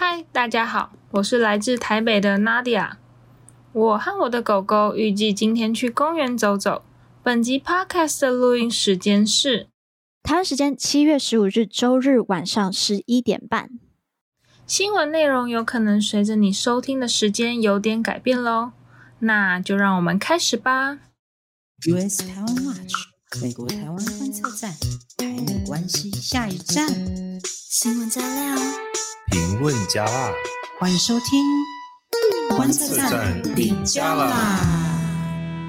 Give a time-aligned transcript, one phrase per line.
[0.00, 2.92] 嗨，大家好，我是来自台北的 Nadia。
[3.72, 6.84] 我和我的狗狗预计今天去公园走走。
[7.20, 9.66] 本集 Podcast 的录音时间是
[10.22, 13.70] 台湾时间七月十五日周日晚上十一点半。
[14.68, 18.70] 新闻内容有可能随着你收听的时间有点改变喽，
[19.18, 21.00] 那就让我们开始吧。
[21.88, 22.94] US 台湾 Watch
[23.42, 24.72] 美国台湾观测站，
[25.16, 26.86] 台美关系下一站，
[27.44, 28.62] 新闻加料。
[29.30, 30.32] 评论加辣，
[30.78, 34.60] 欢迎收听观测站底加啦！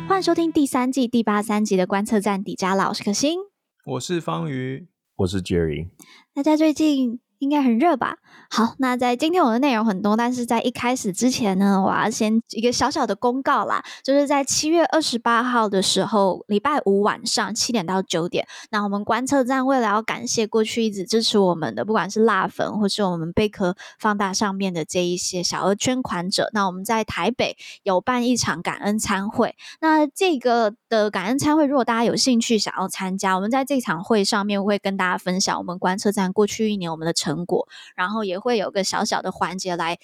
[0.07, 3.37] 欢迎收听第三季第八三集的观测站底加啦，我是可心，
[3.85, 5.89] 我是方瑜，我是 Jerry。
[6.33, 8.17] 大家最近应该很热吧？
[8.49, 29.55] 好，那在今天我的内容很多，但是在一开始之前呢，我要先一个小小的公告啦，就是在七月二十八号的时候，礼拜五晚上七点到九点，那我们观测站为了要感谢过去一直支持我们的，不管是辣粉或是我们贝壳放大上面的这一些小额捐款者，那我们在台北有办一场感恩餐会。
[29.79, 38.39] 那这个的感恩餐会，如果大家有兴趣想要参加，我们在这场会上面会跟大家分享我们观测站过去一年我们的成果，然后也。
[38.39, 39.99] 会有个小小的环节来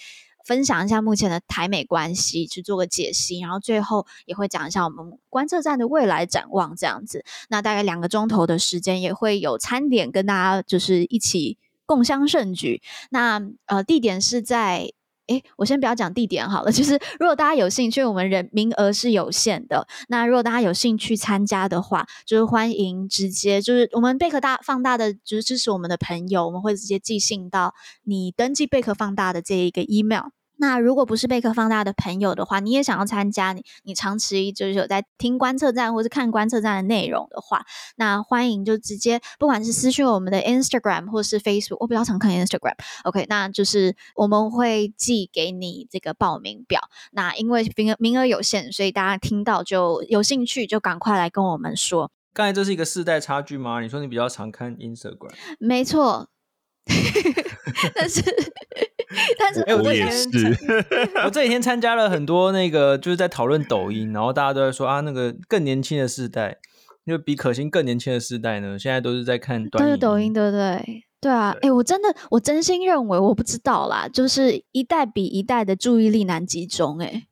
[0.45, 7.23] 分享一下目前的台美关系，去做个解析，然后最后也会讲一下我们观测站的未来展望这样子。
[7.47, 12.81] 那大概两个钟头的时间，也会有餐点跟大家就是一起共襄盛举。
[13.09, 14.91] 那呃，地点是在。
[15.27, 16.71] 诶，我先不要讲地点好了。
[16.73, 19.87] 就是如果大家有兴趣，我们人名额是有限的。
[20.07, 27.73] 那如果大家有兴趣参加的话，就是欢迎直接就是我们贝壳大放大的，就是支持我们的朋友，我们会直接寄信到
[28.03, 30.25] 你登记贝壳放大的这一个 email。
[30.57, 37.65] 那如果不是贝壳放大的朋友的话，你也想要参加，你你长期就是有在听观测站或是看观测站的内容的话，
[37.97, 46.79] 那欢迎就直接不管是私讯我们的 Instagram 或是 Facebook，我比较常看 Instagram，OK，那就是我们会寄给你这个报名表。
[47.11, 52.11] 那因为名额名额有限，所以大家听到就有兴趣就赶快来跟我们说。
[52.33, 53.79] 刚才这是一个世代差距吗？
[53.79, 55.31] 你说你比较常看 Instagram？
[55.59, 56.27] 没错。
[57.95, 58.21] 但是，
[59.39, 60.57] 但是，哎，我这几天，
[61.25, 66.57] 我这几天参加了很多那个，就是在讨论抖音，然后大家都在说啊，那个更年轻的世代，
[67.05, 71.03] 因为比可心更年轻的世代呢，现在都是在看短影抖音，对不对？
[71.21, 77.23] 对啊，哎，我真的，我真心认为，我不知道啦，就是一代比一代的注意力难集中，哎。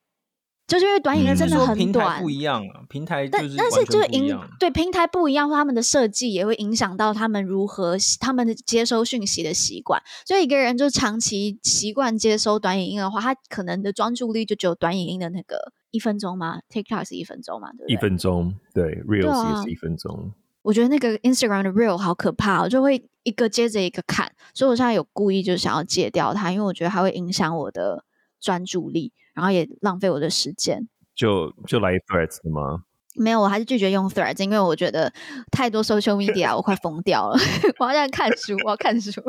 [0.73, 10.01] 就是因为短影音真的很短，嗯、不一样啊，平台但但是就是影对平台不一样，他们的设计也会影响到他们如何他们的接收讯息的习惯。
[10.25, 17.71] 所以一个人就长期习惯接收短影音的话，他可能的专注力就只有短影音的那个一分钟吗？TikTok 是一分钟嘛？
[17.73, 17.93] 对不对？
[17.93, 20.31] 一分钟，对，Reels 也是一分钟。
[20.63, 28.05] 我觉得那个 Instagram 的 Real 好可怕，哦就会一个接着一个看，所以我现在有故意就想要戒掉它，因为我觉得它会影响我的
[28.39, 29.11] 专注力。
[29.33, 32.83] 然后也浪费我的时间，就就来 Threads 的吗？
[33.15, 35.13] 没有，我还是拒绝用 Threads，因为我觉得
[35.51, 37.37] 太多 social media，我快疯掉了。
[37.77, 39.21] 我要在看书，我要看书。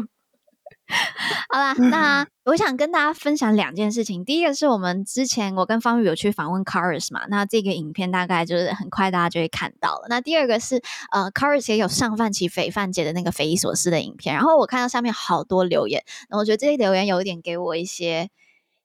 [1.50, 4.24] 好啦，那我想跟大家分享两件事情。
[4.24, 10.06] 第一个是我们之前我跟方宇有去访问 Cars 嘛，那这个影片大概就是很快大家就会看到了。
[10.08, 18.30] 那第二个是呃，Cars 也有上范琪斐范姐的那个匪夷所思的影片，然后我看到下面好多留言，那我觉得这些留言有一点给我一些。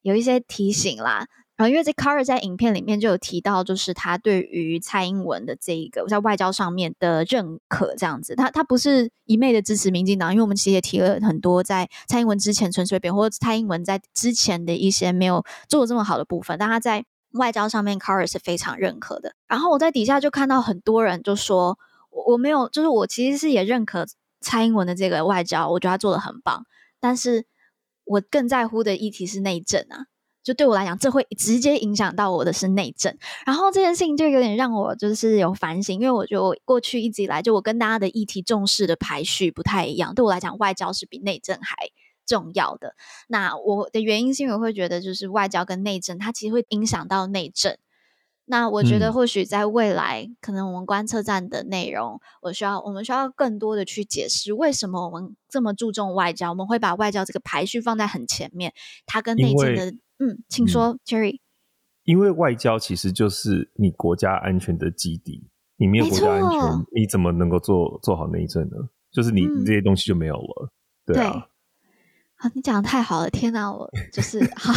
[0.01, 1.27] 有一些提醒啦，
[1.57, 19.33] 然后因为这 car 在影片里面就有提到，就是他对于蔡英文的这一个在外交上面的认可，这样子，他他不是一昧的支持民进党，因为我们其实也提了很多在蔡英文之前陈水扁或者蔡英文在之前的一些没有做这么好的部分，但他在外交上面 Carter 是非常认可的。
[19.49, 21.77] 然后我在底下就看到很多人就说，
[22.09, 24.05] 我我没有，就是我其实是也认可
[24.39, 26.65] 蔡英文的这个外交，我觉得他做的很棒，
[27.01, 27.45] 但是。
[28.09, 30.07] 我更在乎的议题是内政啊，
[30.43, 33.15] 就对我来讲，这会直接影响到我的是内政。
[33.45, 40.15] 然后这件事情就有点让我就是有反省，因为我觉得我过去一直以来，就我跟大家的议题重视的排序不太一样。
[40.15, 41.75] 对我来讲，外交是比内政还
[42.25, 42.95] 重要的。
[43.27, 47.77] 那我的原因是因为我会觉得，就是外交跟内政，它其实会影响到内政。
[48.51, 58.73] 那我觉得或许在未来，嗯、可能我们观测站的内容，我需要我们需要更多的去解释为什么我们这么注重外交，我们会把外交这个排序放在很前面，
[59.05, 61.39] 它跟内政的，嗯，请说、嗯、Jerry。
[62.05, 65.47] 因为外交其实就是你国家安全的基底，
[65.77, 68.77] 你没有国家安全，你怎么能够做做好内政呢？
[69.11, 70.71] 就是你这些东西就没有了，
[71.05, 71.47] 嗯、对啊。
[72.39, 73.29] 啊，你讲的太好了！
[73.29, 74.73] 天哪，我 就是好。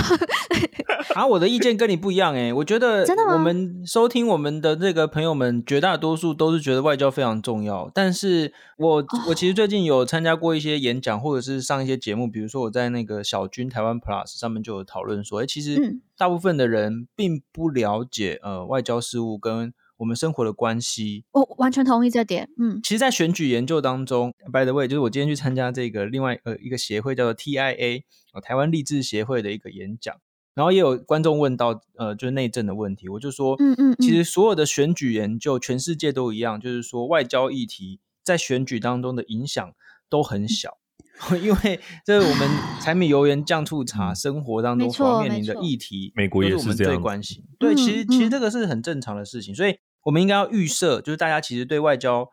[1.14, 3.34] 啊，我的意见跟你不一样哎，我觉得真的吗？
[3.34, 7.88] 我们收听我们的这个朋友们，绝大多数都是觉得外交非常重要。
[7.94, 19.72] 但是我我其实最近有参加过一些演讲，或者是上一些节目，比如说我在那个小军台湾 Plus 上面就有讨论说，哎，其实大部分的人并不了解呃外交事务跟。
[20.02, 22.50] 我们生活的关系，我完全同意这点。
[22.58, 28.02] 嗯，其实，在选举研究当中，by the way，就是我今天去参加这个另外呃一个协会叫做 TIA，
[28.32, 30.16] 呃，台湾励志协会的一个演讲，
[30.54, 39.72] 然后也有观众问到呃就是内政的问题，我就说，嗯嗯，其实所有的选举研究，全世界都一样，就是说外交议题在选举当中的影响
[40.08, 40.78] 都很小，
[41.40, 42.50] 因为这是我们
[42.82, 47.44] 柴米油盐酱醋茶生活当中所要面临的议题，美国也是我们最关心。
[47.60, 49.76] 对，其实其实这个是很正常的事情，所以。
[50.02, 52.28] 我们应该要预设，就是大家其实对外交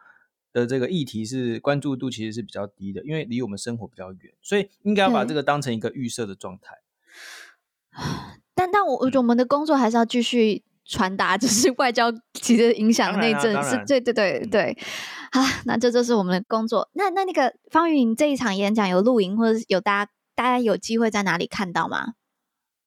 [0.51, 6.75] 的这个议题是关注度其实是比较低的，因为离我们生活比较远，所以应该要把这个当成一个预设的状态。
[8.56, 14.77] 但但我我们的工作还是要继续传达，就是 外交其实影响内政是，对对对对。
[15.31, 16.89] 好，那这就是我们的工作。
[16.94, 22.15] 那那那个方云，你这一场演讲有录影，或者有大家大家有机会在哪里看到吗？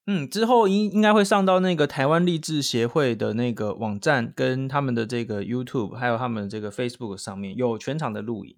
[0.07, 8.57] 嗯，之后应应该会上到那个台湾励志协会的那个网站，跟他们的这个 YouTube，还有他们这个 Facebook 上面有全场的录影。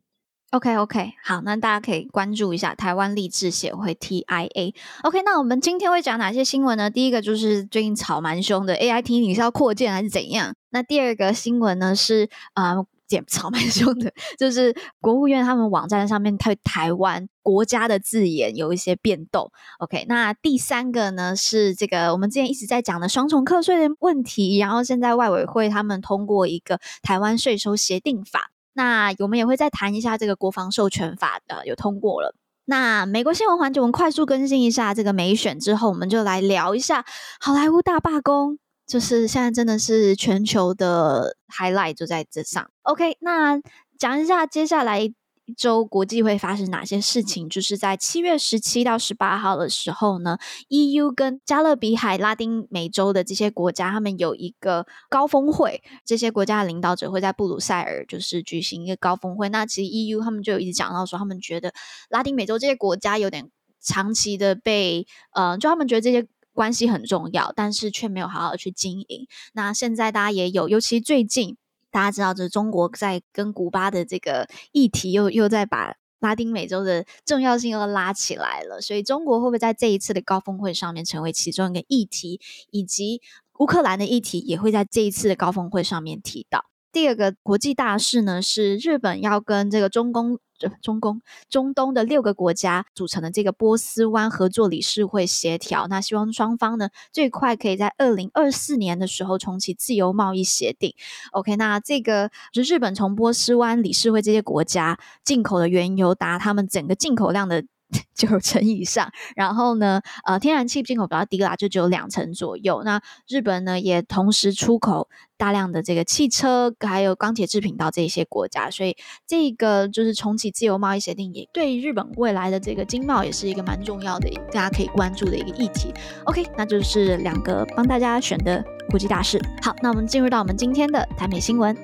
[0.53, 4.75] OK OK，好，那大家可以关注一下台湾励志协会 TIA。
[5.03, 6.89] OK，那我们今天会讲哪些新闻呢？
[6.89, 10.55] 第一个就是最近吵蛮凶的 AIT，你是要扩建还是怎样？
[10.71, 12.87] 那第二个新闻呢是啊。
[13.09, 19.51] 也吵蛮凶的，就是国务院他们网站上面对台湾国家的字眼有一些变动。
[19.79, 32.35] OK，那第三个呢是这个我们之前一直在讲的双重课税的问题，然后现在外委会他们通过一个台湾税收协定法，那我们也会再谈一下这个国防授权法的有通过了。
[32.67, 37.05] 那美国新闻环节我们快速更新一下这个美选之后，我们就来聊一下
[37.39, 38.59] 好莱坞大罢工。
[38.87, 42.71] 就是现在真的是全球的 highlight 就在这上。
[42.83, 43.61] OK，那
[43.99, 45.15] 讲一下接下来一
[45.57, 47.49] 周国际会发生哪些事情。
[47.49, 50.37] 就是在七月十七到十八号的时候呢
[50.69, 55.83] ，EU 跟加勒比海、拉丁美洲的这些国家，他们有一个高峰会。
[56.05, 59.49] 这些国家的领导者会在布鲁塞尔就是举行一个高峰会。
[59.49, 61.73] 那其实 EU 他们就一直讲到说，他们觉得
[62.11, 63.51] 拉丁美洲这些国家有点
[63.81, 66.27] 长期的被呃，就他们觉得这些。
[66.55, 69.27] 关系很重要，但是却没有好好去经营。
[69.53, 71.57] 那现在大家也有，尤其最近
[71.91, 78.81] 大家知道，这中国在跟古巴的这个议题又又在把拉丁美洲的重要性又拉起来了。
[78.81, 82.41] 所以，中国会不会在这一次的高峰会上面成为其中一个议题？
[82.71, 83.21] 以及
[83.59, 86.65] 乌克兰的议题也会在这一次的高峰会上面提到。
[86.95, 90.39] 第二个国际大事呢，是日本要跟这个中共。
[90.81, 91.21] 中共
[91.51, 100.95] 中东的六个国家组成的这个波斯湾合作理事会协调，那希望双方呢最快可以在二零二四年的时候重启自由贸易协定。
[101.33, 107.65] OK，那这个就日本从波斯湾理事会这些国家进口的原油达他们整个进口量的。
[108.15, 112.83] 九成以上，然后呢，呃，天然气进口比较低啦，就只有两成左右。
[112.85, 118.97] 那日本呢，也同时出口大量的这个汽车，还有钢铁制品到这些国家，所以
[119.27, 125.93] 这个就是重启自由贸易协定，也对日本未来的这个经贸也是一个蛮重要的，大家可以关注的一个议题。
[126.25, 129.41] OK，那就是两个帮大家选的国际大事。
[129.63, 131.77] 好，那我们进入到我们今天的台美新闻。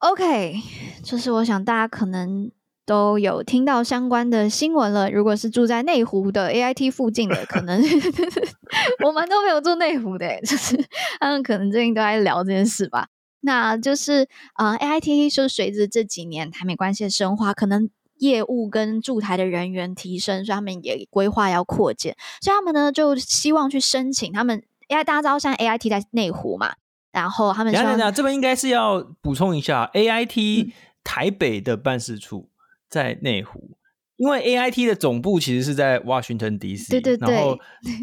[0.00, 0.56] OK，
[1.02, 2.50] 就是我想大家可能
[2.84, 5.10] 都有听到相关的新闻了。
[5.10, 7.82] 如果是住在内湖的 AIT 附近的，可能
[9.04, 10.76] 我们都没有住内湖的，就是
[11.18, 13.08] 他们可能最近都在聊这件事吧。
[13.40, 26.74] 那就是啊、呃、，AIT 就随着这几年台美关系的深化，可能业务跟驻台的人员提升，所以他们也规划要扩建，所以他们呢就希望去申请他们，因为大家知道现在 AIT 在内湖嘛。
[27.16, 30.70] 然后他们说，等等，这边应该是要补充一下，AIT
[31.02, 32.50] 台北的办事处
[32.90, 33.76] 在内湖，嗯、
[34.18, 37.58] 因为 AIT 的总部其实是在 Washington DC，对对对，然后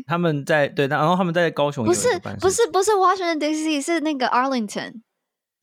[0.07, 2.07] 他们在对，然后他们在高雄，不是
[2.41, 5.01] 不是不是 Washington DC，是那个 Arlington。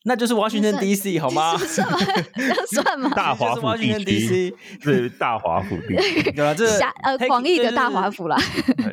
[0.03, 1.19] 那就是 Washington D.C.
[1.19, 1.55] 好吗？
[1.61, 1.97] 算吗？
[2.71, 3.11] 算吗？
[3.15, 4.53] 大华府 D.C.
[4.81, 6.53] 是 大华府地区，对吧？
[6.55, 6.65] 这
[7.03, 8.37] 呃，广义的大华府啦。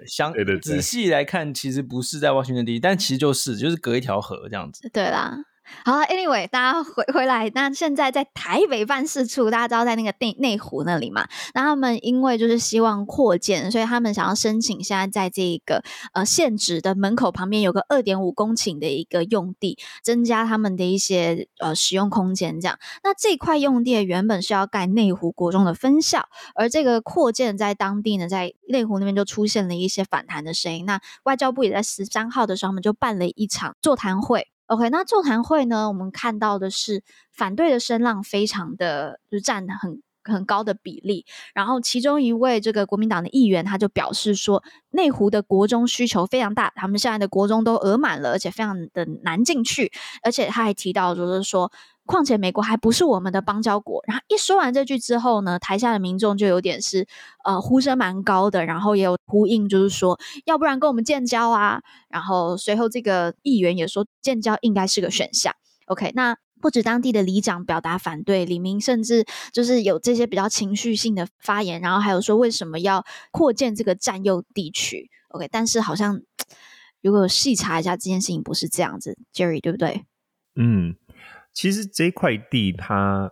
[0.07, 4.88] 想仔细来看，其实不是在 Washington D.C.，但其实就是就是隔一条河这样子。
[4.93, 5.35] 对啦，
[5.85, 7.51] 好，Anyway，大家回回来。
[7.55, 11.27] 那现在在台北办事处，大家知道在那个内内湖那里嘛？
[11.55, 15.83] 那他们因为就是希望扩建，所以他们想要申请，现在在这个
[16.13, 22.61] 呃现址的门口旁边有个二点五公顷的一个用地，增加他们的一些呃使用空间。
[22.61, 30.85] 这样，那这块用地原本是要盖内湖国中的分校，而这个扩建在当地呢，在内湖那边就出现了一些反弹的声音。
[30.85, 34.49] 那外交部也在十三号的时候，我们就办了一场座谈会。
[34.69, 41.25] OK，那座谈会呢，我们看到的是反对的声浪非常的，就占很很高的比例。
[41.55, 49.91] 然后其中一位这个国民党的议员，他就表示说，内湖的国中需求非常大，他们现在的国中都额满了，而且非常的难进去。
[50.23, 51.73] 而且他还提到，就是说。
[52.09, 54.03] 况且美国还不是我们的邦交国。
[54.07, 57.07] 然后一说完这句之后呢，台下的民众就有点是
[57.45, 61.83] 呃呼声蛮高的，然后也有呼应，就是说要不然跟我们建交啊。
[62.09, 65.55] 然后随后这个议员也说建交应该是个选项。
[65.85, 75.11] OK，那不止当地的里长表达反对，李明甚至就是有这些比较情绪性的发言，然后还有说为什么要扩建这个占用地区。
[75.29, 76.23] OK，但是好像
[77.03, 80.07] 如果细查一下这件事情不是这样子，Jerry 对不对？
[80.57, 80.97] 嗯。
[81.59, 83.29] 其实这块地，它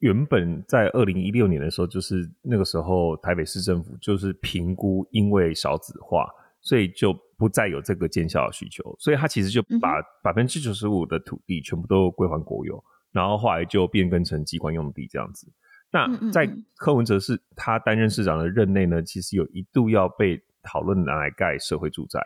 [0.00, 6.28] 原本在二零一六年的时候，就是那个时候台北市政府就是评估，因为少子化，
[6.60, 15.50] 所以就不再有这个建校的需求，所以它其实就把百分之九十五的土地全部都归还国有，然后后来就变更成机关用地这样子。
[15.90, 16.46] 那在
[16.76, 22.20] 柯文哲是他担任市长的任内呢，其实有一度要被讨论拿来盖社会住宅。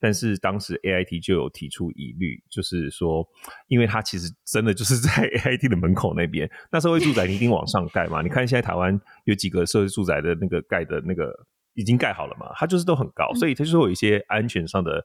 [0.00, 3.24] 但是当时 AIT 就有提出疑虑，就是说，
[3.68, 8.22] 因为它其实真的就是在 AIT 的门口那边，那社会住宅你一定往上盖嘛？
[8.22, 11.32] 你看现在台湾有几个社会住宅的那个盖的那个
[11.74, 12.50] 已经盖好了嘛？
[12.56, 15.04] 它就是都很高，所以它就是会有一些安全上的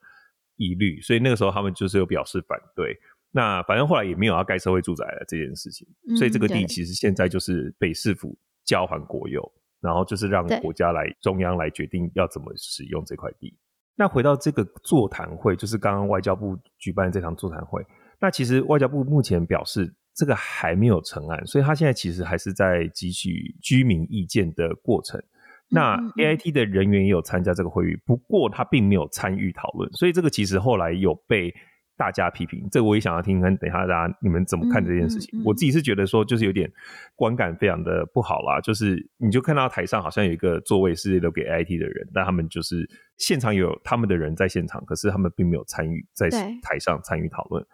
[0.56, 2.98] 疑虑，所以那个时候他们就是有表示反对。
[3.32, 5.86] 那反正后来也没有要盖社会住宅了这件事情，
[6.18, 13.54] 所以这个地其实现在就是被市府交还国有，然后就是让国家来中央来决定要怎么使用这块地。
[13.96, 17.86] 那回到这个座谈会，就是刚刚外交部举办这场座谈会。
[18.20, 25.22] 那其实外交部目前表示，这个还没有成案，所以他现在其实还是在汲取居民意见的过程。
[25.70, 31.54] 那 AIT 的人员也有参加这个会议，不过他并没有参与讨论，所以这个其实后来有被。
[31.98, 35.40] 大家批评，这个我也想要听看，等一下大家你们怎么看这件事情？
[35.40, 36.72] 嗯嗯嗯、我自己是觉得说，就是有点
[37.16, 38.60] 观感非常的不好啦。
[38.60, 46.30] 就是你就看到台上好像有一个座位是留给 AIT 的人，但他们就是现场有他们的人在现场，可是他们并没有参与在
[46.62, 47.66] 台上参与讨论。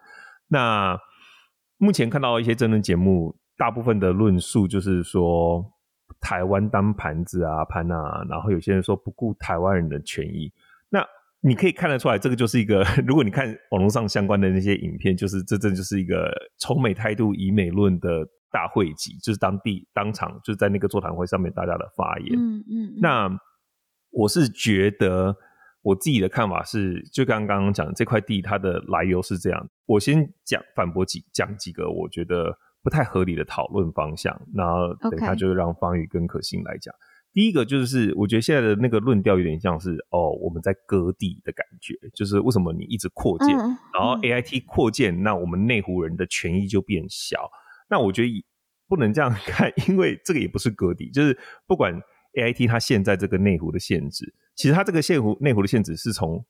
[0.48, 0.96] 那
[1.78, 5.64] 目前看到一些政论节目，大部分的论述就是说
[6.20, 10.52] 台湾当盘子啊盘啊，然后有些人说不顾台湾人的权益。
[10.88, 11.04] 那
[11.44, 22.38] 你可以看得出来，这个就是一个，如果你看网络上相关的那些影片，就是这这就是一个崇美态度、以美论的大会集，就是当地当场就是在那个座谈会上面大家的发言。
[22.38, 22.86] 嗯嗯。
[22.86, 23.28] 嗯，那
[24.10, 25.36] 我是觉得
[25.82, 36.94] 我自己的看法是，就刚刚讲这块地它的来由是这样，我先讲反驳几讲几个我觉得不太合理的讨论方向，然后等一下就让方宇跟可心来讲。
[37.32, 47.50] 第一个就是，我觉得现在的那个论调有点像是哦，我们在割地的感觉，就是为什么你一直扩建，嗯、然后 AIT 扩建，嗯、那我们内湖人的权益就变小。
[47.88, 48.44] 那我觉得
[48.86, 51.98] 不能这样看， 因为这个也不是割地，就是不管
[52.34, 56.44] AIT 它现在这个内湖的限制，其实它这个内湖内湖的限制是从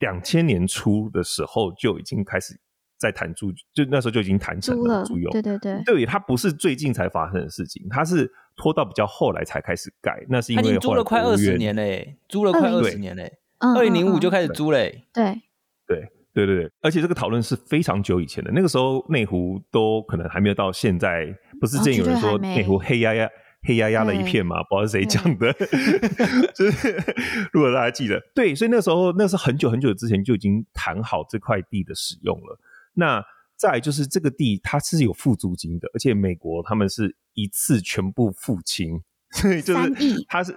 [0.00, 2.60] 两千年初的时候就已经开始。
[3.04, 5.30] 在谈租，就那时候就已经谈成了租用。
[5.30, 10.24] 对对对，对，它不是最近才发生的事情，它是拖到比较后来才开始盖。
[10.28, 15.04] 那是因为租了快二十年嘞，租了快二十年嘞，二零零五就开始租嘞。
[15.12, 15.42] 对
[15.86, 21.32] 对对对对，而且这个讨论是非常久以前的，那个时候内湖都可能还没有到现在。
[21.60, 23.28] 不是之前有人说内湖黑压压、
[23.62, 24.56] 黑压压的一片嘛？
[24.64, 25.52] 不知道是谁讲的，
[26.52, 26.96] 就是
[27.52, 32.58] 如果大家记得，对，所以那时候那是很久很久之前就已经谈好这块地的使用了。
[32.94, 33.24] 那
[33.56, 40.56] 再就是这个地，它是有付租金的，而且美国他们是一次全部付清，所以就是它是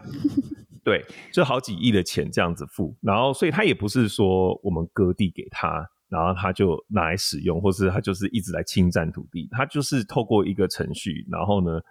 [0.83, 11.81] 对，就好几亿的钱这样子付，然后所以他也不是说我们割地给他，然后他就拿来使用，或是他就是一直来侵占土地，他就是透过一个程序，然后呢，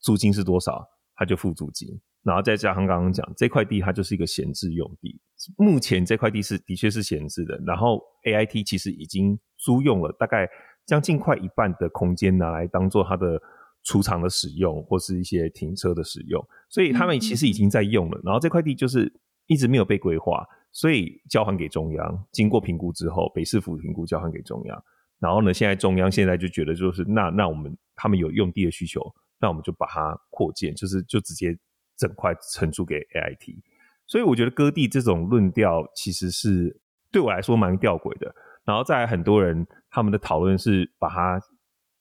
[0.00, 2.00] 租金是多少，他就付租金。
[2.22, 5.20] 然后再加上刚刚讲这块地，它就是一个闲置用地。
[5.56, 7.58] 目前这块地是的确是闲置的。
[7.66, 10.48] 然后 AIT 其实已经租用了大概
[10.86, 13.40] 将近快一半的空间，拿来当做它的
[13.84, 16.46] 储藏的使用，或是一些停车的使用。
[16.68, 18.20] 所以他们其实已经在用了。
[18.22, 19.10] 然后这块地就是
[19.46, 22.26] 一直没有被规划，所以交还给中央。
[22.32, 24.84] 经过评估之后，北市府评估交还给中央。
[25.18, 29.00] 然后呢，现在中央现在就觉得就是那那我们他们有用地的需求，
[29.38, 31.56] 那我们就把它扩建，就是就直接
[32.00, 33.60] 整块承租给 AIT。
[34.06, 36.80] 所以我觉得割地这种论调其实是
[37.12, 38.34] 对我来说蛮吊诡的。
[38.64, 41.40] 然后再来很多人他们的讨论是把它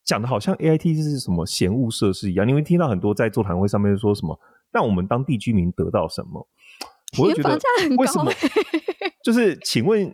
[0.04, 4.40] 讲的好像 AIT 是什么嫌物设施一样，你会听到很多在座谈会上面说什么，
[4.72, 6.48] 让我们当地居民得到什么？
[7.20, 7.60] 我就觉得
[7.98, 8.32] 为什么？
[9.24, 10.14] 就是请问，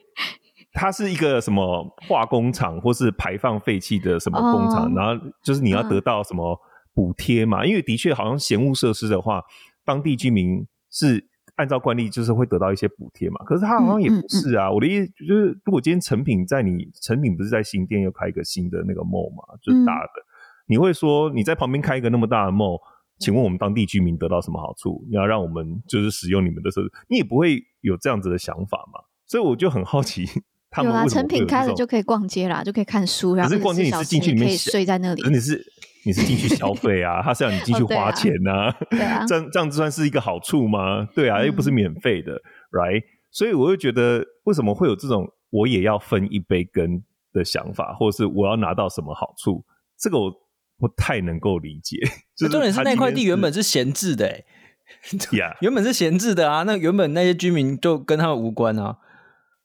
[0.73, 4.93] 它是一个什么化工厂，或是排放废气的什么工厂？
[4.95, 5.13] 然后
[5.43, 6.59] 就是你要得到什么
[6.93, 7.65] 补贴嘛？
[7.65, 9.41] 因为的确好像嫌物设施的话，
[9.85, 11.29] 当地居民是。
[11.57, 14.65] 按照惯例就是会得到一些补贴嘛，可是他好像也不是啊。
[14.65, 20.27] 嗯嗯嗯、我的意思就是，如果今天成品在你成品不是在新店又开一个新的那个 mall 嘛，就是大的，嗯、
[20.67, 22.77] 你会说你在旁边开一个那么大的 mall，
[23.19, 25.05] 请问我们当地居民得到什么好处？
[25.07, 28.99] 你要让我们就是使用你们的设施，你也不会有这样子的想法嘛。
[29.25, 30.25] 所以我就很好奇，
[30.83, 35.65] 有啦，成品开了就可以逛街啦，就可以看书，然后可是逛街你是进去里面可以睡在那里，你是。
[36.05, 41.03] 你是进去消费啊，他是要你进去花钱呐、啊，哦对啊、 这样这样子算是一个好处吗？
[41.15, 43.03] 对啊，又不是免费的、嗯、，right？
[43.31, 49.65] 所以我会觉得，为什么会有这种我也要分一杯羹的想法，或者是我要拿到什么好处？
[49.97, 50.31] 这个我
[50.77, 51.97] 不太能够理解。
[52.37, 54.45] 就是、重点是那块地原本是闲置的、欸，
[55.33, 58.97] 哎呀， 原本是闲置的啊，那原本那些居民就跟他们无关啊。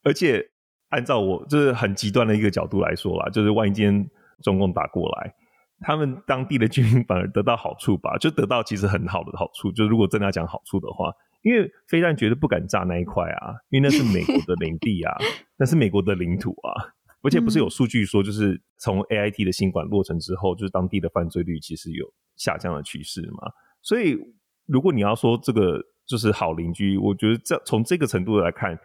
[0.03, 0.43] 而且
[0.89, 4.09] 按照我就是很极端的一个角度来说啦，就是万一今天
[4.43, 5.35] 中共打过来。
[5.81, 9.73] 他们当地的居民反而得到好处吧，就得到其实很好的好处。
[9.73, 11.11] 就如果真的要讲好处的话，
[11.43, 15.17] 因为飞弹绝对不敢炸那一块啊，因为那是美国的领地啊，
[15.57, 16.95] 那是美国的领土啊。
[17.23, 22.07] 而且不是有数据说，就是从 AIT 的新馆落成之后，就是当地的犯罪率其实有
[22.37, 23.51] 下降的趋势嘛。
[23.83, 24.19] 所以
[24.67, 28.79] 如果你要说这个就是好邻居，我觉得这从这个程度来看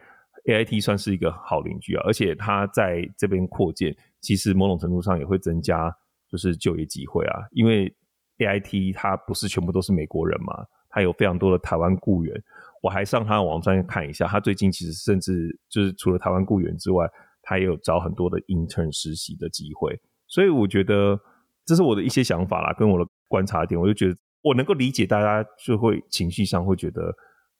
[0.46, 2.02] ，AIT 算是一个好邻居啊。
[2.06, 5.94] 而且他在这边扩建，其实某种程度上也会增加。
[6.30, 7.94] 就是就业机会啊，因为
[8.38, 12.42] AIT 它不是全部都是美国人嘛，它有非常多的台湾雇员。
[12.82, 17.08] 我还上他的网站看一下，他最近其实甚至就是除了台湾雇员之外，
[17.42, 19.98] 他也有找很多的 intern 实习的机会。
[20.26, 21.18] 所以我觉得
[21.64, 27.12] 这是我的一些想法啦，跟我的观察点，我就觉得我能够理解大家就会情绪上会觉得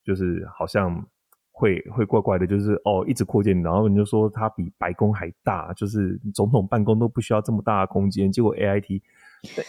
[0.04, 1.06] 就是好像。
[1.58, 9.00] 会会怪怪的，就是哦，一直扩建，然后你就说它比白宫还大，就是总统办公都不需要这么大的空间，结果 AIT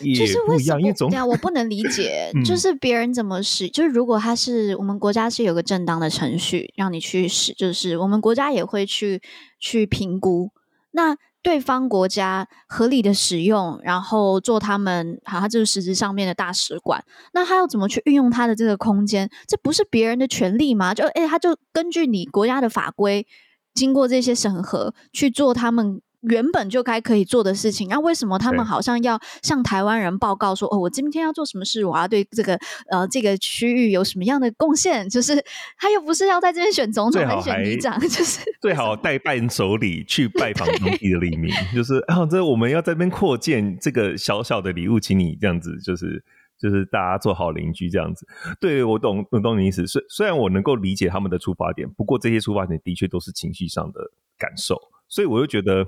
[0.01, 9.21] 也不一样，因为总统我不能理解，就是别人怎么使，就是如果他是我们国家是有个正当的程序让你去使，就是我们国家也会去
[9.59, 10.51] 去评估
[10.91, 11.15] 那。
[11.43, 17.03] 对方国家合理的使用，然后做他们，好，他就是实质上面的大使馆。
[17.33, 19.29] 那他要怎么去运用他的这个空间？
[19.47, 20.93] 这不是别人的权利吗？
[20.93, 23.25] 就诶，他就根据你国家的法规，
[23.73, 26.01] 经过这些审核去做他们。
[26.21, 32.57] 原本就该可以做的事情，那为什么他们好像要向台湾人报告说，哦，我今天要做什么事，我要对这个
[32.89, 35.07] 呃这个区域有什么样的贡献？
[35.07, 35.35] 就是
[35.77, 46.23] 他又不是要在这边选总统，还选里长， 就是最好带伴手礼去 拜访当地的黎明，就是啊，这我们要在这边扩建这个小小的礼物，请你这样子，就是
[46.59, 48.27] 就是大家做好邻居这样子。
[48.59, 49.85] 对，我懂，我懂你意思。
[49.85, 53.99] 虽虽然我能够理解他们的出发点，不过这些出发点的确都是情绪上的
[54.37, 54.75] 感受。
[55.07, 55.85] 所以我就觉得，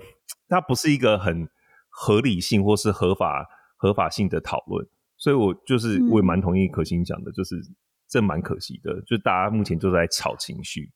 [0.48, 1.48] 它不是一个很
[1.90, 3.46] 合理性或是合法
[3.78, 4.88] 合法性的讨论。
[5.18, 7.56] 所以我就是我也蛮同意可心讲的，就是
[8.08, 10.92] 这蛮可惜的，就大家目前都在炒情绪。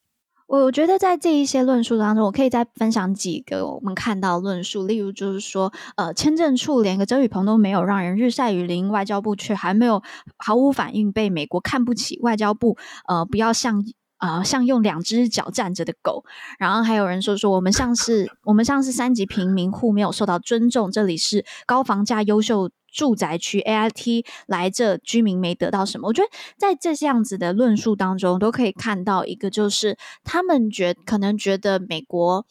[0.46, 10.02] 我觉得在这一些论述当中，我可以再分享几个我们看到论述，例如就是说，呃，签证处连个遮雨棚都没有，让人日晒雨淋，外交部却还没有
[10.38, 12.76] 毫无反应，被美国看不起，外交部
[13.08, 13.84] 呃不要像。
[14.24, 16.24] 啊、像用两只脚站着的狗，
[16.58, 26.08] 然后还有人说说我们像是我们像是三级贫民户没有受到尊重，这里是高房价优秀住宅区，AIT 来这居民没得到什么。
[26.08, 32.46] 我觉得在这样子的论述当中，都可以看到一个，就是他们觉可能觉得美国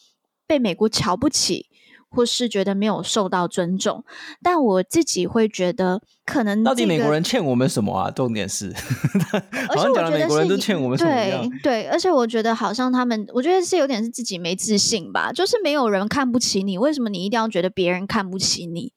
[0.45, 1.69] 被美国瞧不起。
[2.13, 4.03] 或是觉得没有受到尊重，
[4.41, 8.11] 但我自己会觉得，可能、这个、到底美国人欠我们什么啊？
[8.11, 8.71] 重点是，
[9.69, 11.11] 而且我觉得美国人都欠我们什么？
[11.11, 18.93] 对对，而且我觉得好像他们，我觉得是有点是自己没自信吧，就是没有人看不起你，为什么你一定要觉得别人看不起你，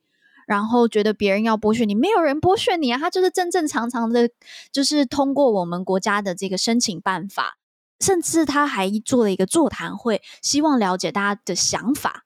[0.46, 1.94] 然后觉得别人要剥削你？
[1.94, 4.29] 没有人剥削你啊，他就是正正常常的，
[4.70, 7.57] 就是通过我们国家的这个申请办法，
[7.98, 12.26] 甚至他还做了一个座谈会，希望了解大家的想法。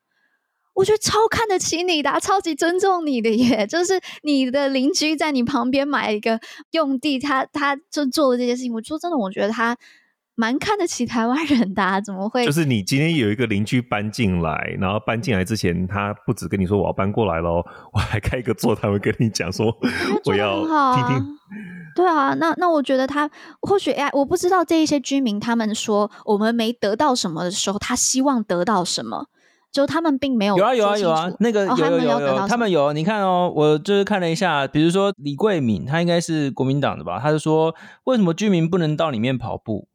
[0.81, 3.67] 我觉得超看得起你的，超级尊重你的耶！
[3.69, 6.41] 就是你的邻居在你旁边买一个
[6.71, 8.73] 用地，他他就做了这件事情。
[8.73, 9.77] 我说真的，我觉得他
[10.35, 12.47] 蛮看得起台湾人的、啊，怎么会？
[12.47, 17.63] 就是你今天有一个邻居搬进来，然后搬进来之前，他不止跟你说我要搬过来咯，
[17.93, 19.67] 我还开一个座谈会跟你讲说
[20.25, 20.63] 我要
[20.97, 21.27] 听听。
[21.95, 29.27] 对啊，那那我觉得他或许哎，我不知道这一些居民他们说我们没得到什么的时候，他希望得到什么。
[29.73, 32.93] 就他们并没有有啊有啊有啊，那个有有有有，他们有。
[32.93, 37.21] 你看哦，我就是看了一下，比如说李桂敏，他应该是国民党的吧？
[37.21, 39.87] 他就说，为什么居民不能到里面跑步？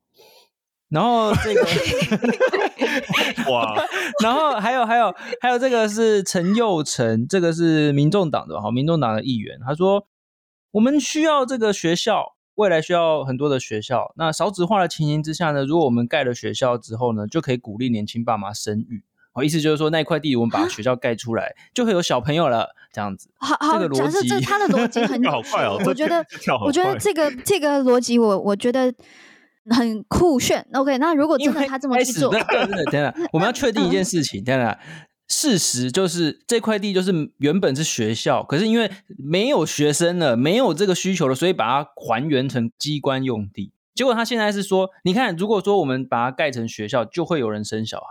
[0.88, 1.62] 然后这个
[3.52, 3.76] 哇，
[4.24, 10.08] 然后还有还有还有这个是陈佑成，这个是民众党的哈，民众党的议员，他说
[10.72, 14.14] 我们需要这个学校，未来需要很多的学校。
[14.16, 19.04] 那少子化的情形之下呢，如果我们盖了学校之后呢，就可以鼓励年轻爸妈生育。
[19.36, 23.30] 我意思就是说，那块地我们把学校盖出来，就会有小朋友了，这样子。
[23.36, 25.78] 好好，这个假设这他的逻辑很好快哦。
[25.86, 26.26] 我觉得，
[26.66, 28.94] 我觉得这个这个逻辑，我我觉得
[29.70, 30.66] 很酷炫。
[30.74, 34.80] OK，那如果真的他这么去做，真的，真的，我们要确定一件 事情，真的，
[35.28, 43.74] 事实就是这块地就是原本是学校，可是因为没有学生了，没有这个需求了，所以把它还原成机关用地。
[43.94, 48.06] 结果他现在是说，你看，如果说我们把它盖成学校，就会有人生小孩。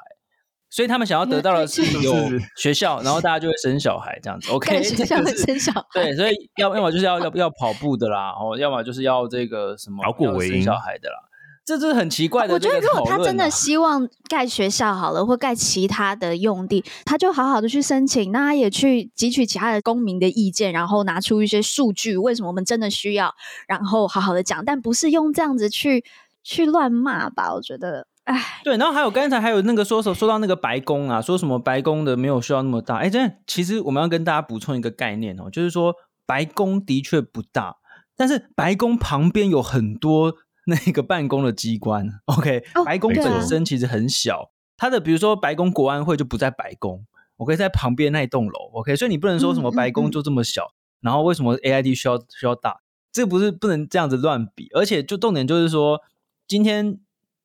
[0.75, 2.13] 所以他们想要得到的是有
[2.57, 4.51] 学校，然后大家就会生小孩这样子。
[4.51, 5.85] OK，学校会生小孩。
[5.93, 11.17] 对，所以要要么就是要要要跑步的啦，哦，要么就是要这个什么考古为生小孩的啦。
[11.65, 12.55] 这是很奇怪的。
[12.55, 23.33] 我觉得如果他真的希望盖学校好了，或盖其他的用地，他就好好的去申请，那他也去汲取其他的公民的意见，然后拿出一些数据，为什么我们真的需要，
[23.69, 26.05] 然后好好的讲，但不是用这样子去
[26.43, 27.55] 去乱骂吧？
[27.55, 28.09] 我觉得。
[28.25, 32.97] 哎，对，然后还有刚才还有那个说说说到那个白宫啊，说什么白宫的没有需要那么大。
[32.97, 37.77] 哎，这样其实我们要跟大家补充一个概念哦，就是说白宫的确不大，
[38.17, 42.09] 但是白宫旁边有很多那个办公的机关。
[42.25, 47.05] OK，哦，白宫本身其实很小，它的比如说白宫国安会就不在白宫
[47.37, 48.71] 我可以在旁边那一栋楼。
[48.73, 52.81] OK，所以你不能说什么白宫就这么小，嗯嗯嗯，然后为什么 AID 需要需要大？
[53.13, 56.01] 这不是不能这样子乱比，而且就重点就是说
[56.49, 57.01] 今天。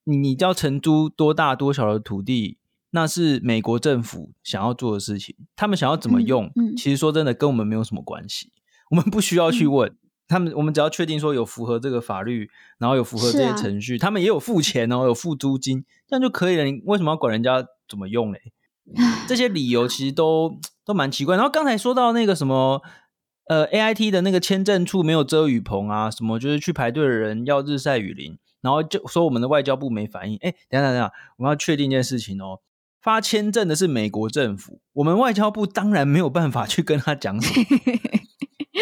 [0.10, 2.58] 你你要承租多大多小的土地，
[2.89, 5.36] 那是美国政府想要做的事情。
[5.56, 8.52] 他们想要怎么用，嗯嗯、其实说真的跟我们没有什么关系。
[8.89, 16.63] 我们不需要去问、嗯、他们，我们只要确定说有符合这个法律，然后有符合这些程序，啊、他们也有付钱哦，有付租金，这样就可以了。
[16.63, 18.39] 你为什么要管人家怎么用嘞？
[19.28, 21.36] 这些理由其实都都蛮奇怪。
[21.36, 22.82] 然后刚才说到那个什么，
[23.48, 28.39] 呃，AIT 的那个签证处没有遮雨棚啊，什么就是去排队的人要日晒雨淋。
[28.62, 32.60] 然后就说我们的外交部没反应，哎，等等等等，我们要确定一件事情哦，
[33.02, 37.65] 发签证的是美国政府，我们外交部当然没有办法去跟他讲什么，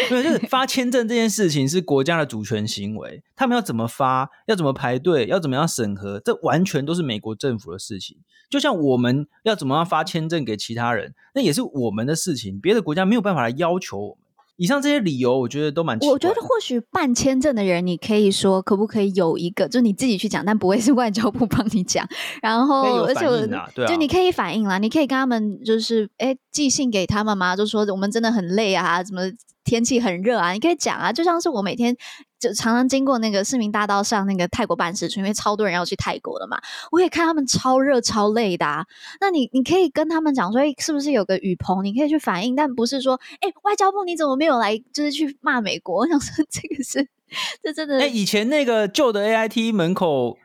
[0.08, 8.18] 对，就是发签证这件事情是国家的主权行为，他们要怎么发，要怎么排队，要怎么样审核，这完全都是美国政府的事情。
[8.48, 14.27] 就像我们要怎么样发签证给其他人，那也是我们的事情，别的国家没有办法来要求我们。
[14.58, 15.96] 以上这些理由，我觉得都蛮。
[16.00, 22.04] 我觉得或许办签证的人，你可以说可不可以有一个，就你自己去讲，但不会是外交部帮你讲。
[22.42, 23.36] 然后，啊、而且我，
[23.72, 29.22] 对啊、就你可以反映啦，你可以跟他们就是，哎，寄信给他们嘛，就说我们真的很累啊，怎么
[29.68, 31.12] 天气很热啊，你可以讲啊。
[31.12, 31.94] 就像是我每天
[32.40, 36.58] 就常常经过那个市民大道上那个泰国办事处，因为超多人要去泰国了嘛，
[36.90, 38.86] 我也看他们超热超累的啊。
[39.20, 41.84] 那你你可以跟他们讲说，哎，是不是有个雨棚？
[41.84, 45.98] 你可以去反映，但不是说，哎，外交部你怎么没有来，就是去骂美国？
[45.98, 47.06] 我想说这个是，
[47.62, 48.00] 这真的。
[48.00, 50.38] 哎，以前那个旧的 AIT 门口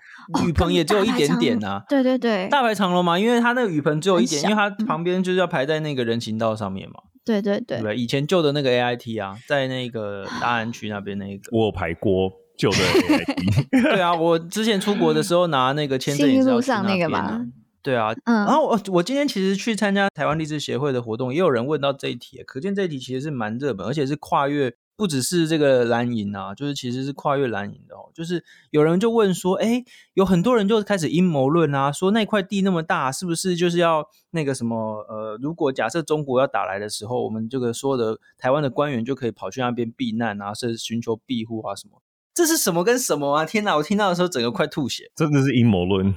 [0.46, 1.84] 雨棚也只有一点点啊。
[1.88, 6.96] 对对对，大排长龙嘛，因为它那个雨棚只有一点，因为它旁边就是要排在那个人行道上面嘛。
[7.26, 13.82] 对对对，对，以前旧的那个 AIT 啊，在那个大安区那边那个，我有排过旧的 AIT。
[13.84, 17.48] 对啊，我之前出国的时候拿那个签证也是要去那边、啊、那个嘛。
[17.82, 18.46] 对啊，嗯。
[18.46, 24.74] 然后我我今天其实去参加台湾励志协会的活动，也有人问到这一题，可见这一题其实是蛮热门，而且是跨越。
[24.96, 28.12] 不只是这个蓝银啊，就是其实是跨越蓝银的哦。
[28.14, 35.06] 就是有人就问说，哎，有很多人就开始阴谋论啊，说那块地那么大，是不是就是要那个什么？
[35.10, 42.02] 呃，如果假设中国要打来的时候，我们这个说的台湾的官员就可以跑去那边避难啊，是寻求庇护啊什么？
[42.36, 43.46] 这是什么跟什么啊？
[43.46, 43.76] 天哪！
[43.76, 46.16] 我听到的时候整个快吐血，真的是阴谋论。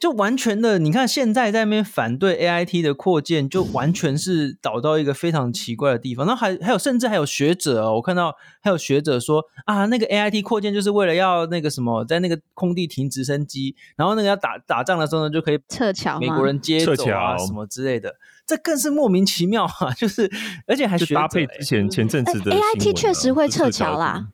[0.00, 6.26] 就完全的，你看现在在那边反对 AIT 的扩建，就完全是导到一个非常奇怪的地方。
[6.26, 18.14] 然后还还有，甚至还有学者哦，我看到还有学者说啊，那个 AIT 扩建就是为了要那个什么，在那个空地停直升机，然后那个要打打仗的时候呢，就可以撤侨，美国人接走啊什么之类的，
[18.46, 19.92] 这更是莫名其妙啊！
[19.98, 20.30] 就是
[20.66, 24.28] 而且还学搭配之前前阵子的、AIT 确实会撤侨啦，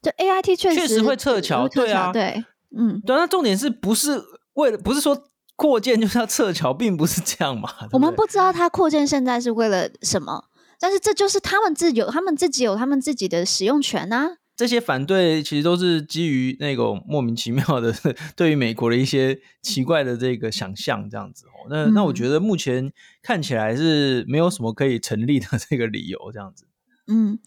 [0.00, 2.44] 就 AIT 确实确实会撤侨，对啊，对。
[2.76, 4.22] 嗯，对，那重点是不是
[4.58, 7.70] 为了不是说扩建就是要撤侨，并不是这样嘛？
[7.92, 10.44] 我们不知道他扩建现在是为了什么，
[10.80, 14.38] 但是这就是他们自有，他们自己有他们自己的使用权啊。
[14.56, 17.94] 这些反对其实都是基于那个莫名其妙的
[18.34, 21.70] 对于美国的一些奇怪的这个想象，这样子哦。
[21.70, 22.92] 那、嗯、那我觉得目前
[23.22, 26.64] 看起来是没有什么可以成立的这个理由，这样子。
[27.08, 27.38] 嗯，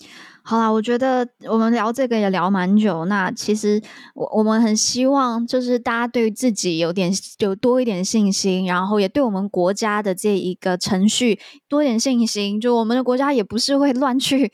[0.43, 3.05] 好啦，我觉得我们聊这个也聊蛮久。
[3.05, 3.81] 那其实
[4.15, 12.59] 我我们很希望就是大家对自己有点有多一点信心，然后也对我们国家的这一个程序多一点信心。
[12.59, 14.51] 就我们的国家也不是会乱去。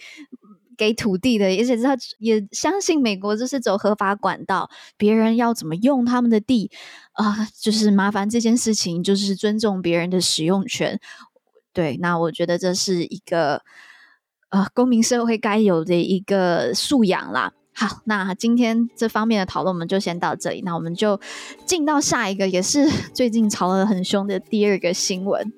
[0.78, 6.70] 给土地的，而且他也相信美国就是走合法管道，别人要怎么用他们的地
[7.13, 11.00] 啊、就是麻烦这件事情，就是尊重别人的使用权。
[11.74, 13.63] 对，那我觉得这是一个
[14.50, 17.54] 呃公民社会该有的一个素养啦。
[17.74, 21.20] 好，那今天这方面的讨论我们就先到这里，那我们就
[21.66, 25.54] 进到下一个，也是 最近吵得很凶的第二个新闻。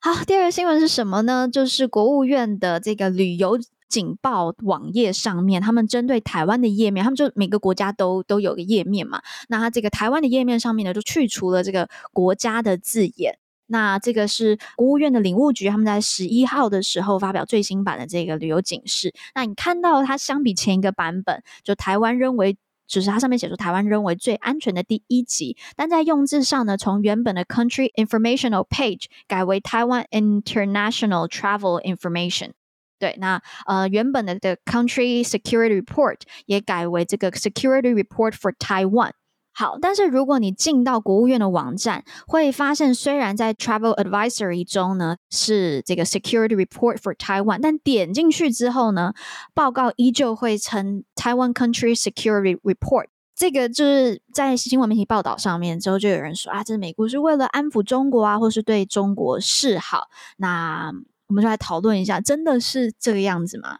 [0.00, 1.48] 好，第二个新闻是什么呢？
[1.48, 9.22] 就是国务院的这个旅游警报网页上面，他们针对台湾的页面，他们就每个国家都都有个页面嘛。
[9.48, 13.38] 那它这个台湾的页面上面呢，就去除了这个国家的字眼。
[13.66, 19.12] 那这个是国务院的领务局他们在十一号的时候发表最新版的这个旅游警示。
[19.34, 22.56] 那你看到它相比前一个版本，就台湾认为。
[22.88, 32.52] 只是它上面写出台湾认为最安全的第一级，但在用字上呢，从原本的 Country Informational Page 改为台湾 International Travel Information。
[32.98, 39.10] 对，那呃原本的的 Country Security Report 也改为这个 Security Report for Taiwan。
[39.58, 49.14] 好，但是如果你进到国务院的网站，会发现虽然在 Travel Advisory 中呢是这个 Security Report for Taiwan，但点进去之后呢，
[49.54, 53.06] 报告依旧会称 Taiwan Country Security Report。
[53.34, 60.08] 这个就是在新闻媒体报道上面之后，就有人说啊，这美国是为了安抚中国啊，或是对中国示好。
[60.36, 60.92] 那
[61.28, 63.78] 我们就来讨论一下，真的是这个样子吗？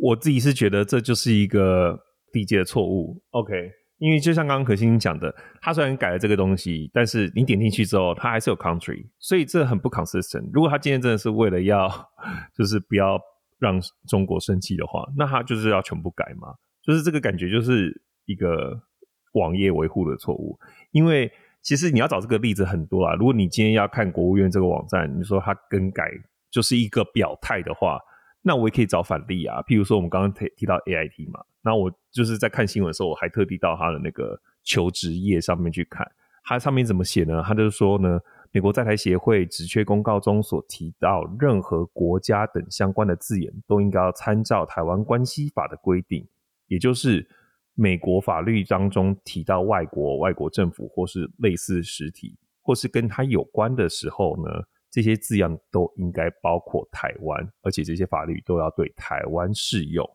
[0.00, 1.98] 我自己是觉得这就是一个
[2.32, 3.22] 低阶的错误。
[3.30, 3.72] OK。
[3.98, 10.50] 因为就像刚刚可欣讲的，他虽然改了这个东西，但是你点进去之后，它还是有 country，所以这很不 consistent。
[10.52, 11.88] 如果他今天真的是为了要，
[12.58, 13.18] 就是不要
[13.60, 16.48] 让中国生气的话，那他就是要全部改嘛。
[16.82, 18.78] 就是这个感觉就是一个
[19.34, 20.58] 网页维护的错误。
[20.90, 23.14] 因为其实你要找这个例子很多啊。
[23.14, 26.10] 如果你今天要看国务院这个网站，你说它更改
[26.54, 27.98] 就是一个表态的话，
[28.42, 29.60] 那我也可以找反例啊。
[29.62, 31.40] 譬如说我们刚刚提提到 AIT 嘛。
[31.62, 36.08] 那我就是在看新闻的时候，我还特地到他的那个求职页上面去看，
[36.44, 37.42] 他上面怎么写呢？
[37.44, 38.20] 他就是说呢，
[38.52, 46.24] 美国在台协会职缺公告中所提到任何国家等相关的字眼，都应该要参照台湾关系法的规定，
[46.68, 47.26] 也就是
[47.74, 54.50] 美国法律当中提到外国、外国政府或是类似实体，或是跟他有关的时候呢，
[54.94, 60.08] 这些字样都应该包括台湾，而且这些法律都要对台湾适用。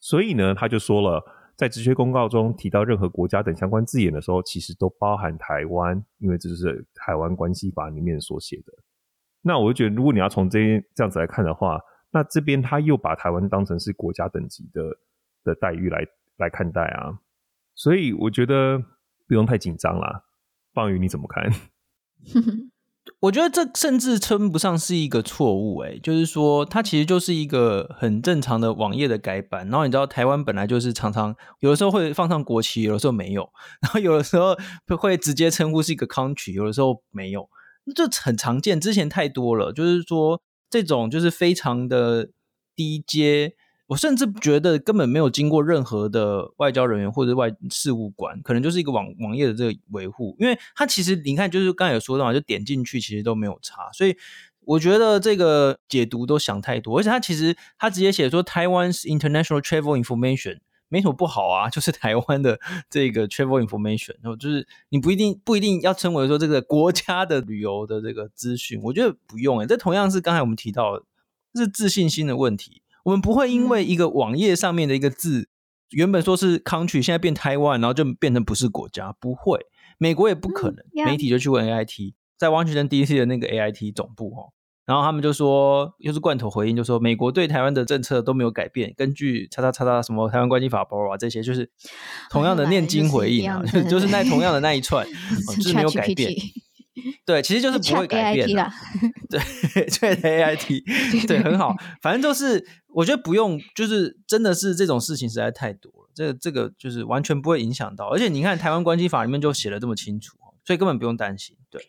[0.00, 8.72] 所以呢，他就说了，在职缺公告中提到任何国家等相关字眼的时候，其实都包含台湾，因为这就是台湾关系法里面所写的。
[9.40, 14.82] 那我就觉得，如果你要从这这样子来看的话，那这边他又把台湾当成是国家等级的
[15.44, 16.04] 的待遇来
[16.38, 17.20] 来看待啊，
[17.76, 18.82] 所以我觉得
[19.28, 20.24] 不用太紧张啦。
[20.72, 21.48] 棒鱼你怎么看？
[23.20, 29.68] 我觉得这甚至称不上是一个错误，诶，就是说它其实就是一个很正常的网页的改版。
[29.68, 33.48] 然后你知道台湾本来就是常常有的时候会放上国旗，有的时候没有，
[33.82, 34.56] 然后有的时候
[34.98, 37.48] 会直接称呼是一个 country，有的时候没有，
[37.94, 38.80] 这很常见。
[38.80, 40.40] 之前太多了，就是说
[40.70, 42.30] 这种就是非常的
[42.74, 43.54] 低阶。
[43.86, 54.16] 我甚至觉得根本没有经过任何的外交人员或者外事务官，可能就是一个网网页的这个维护，因为它其实你看，就是刚才有说到嘛，就点进去其实都没有差，所以
[54.60, 71.04] 我觉得这个解读都想太多，而且它其实它直接写说 Taiwan's International Travel Information 没什么不好啊， 就是台湾的这个 Travel Information，然后就是你不一定不一定要称为说这个国家的旅游的这个资讯，我觉得不用诶，这同样是刚才我们提到的，
[71.52, 72.80] 这是自信心的问题。
[73.04, 75.48] 我们不会因为一个网页上面的一个字，
[75.90, 79.60] 原本说是 country，现在变台湾，然后就变成不是国家，不会。
[79.98, 84.50] 美国也不可能，嗯媒体就去问 AIT，在 Washington DC 的那个 AIT 总部哦，
[84.86, 91.70] 然后他们就说，又是罐头回应，就说美国对台湾的政策都没有改变，根据叉叉叉叉什么台湾关系法包啊这些，就是
[92.30, 95.06] 同样的念经回应啊，就是、就是那同样的那一串，
[95.56, 96.32] 就 是、没有改变。
[97.24, 98.70] 对，其实就是不会改变的。
[99.28, 99.40] 对，
[100.16, 101.74] 对，AIT，对，很好。
[102.00, 106.10] 反正就是，我觉得不用，就是真的是这种事情实在太多了。
[106.14, 111.56] 这个这个就是完全不会影响到，而且你看台湾关系法里面就写的这么清楚，所以根本不用担心。
[111.70, 111.84] 对。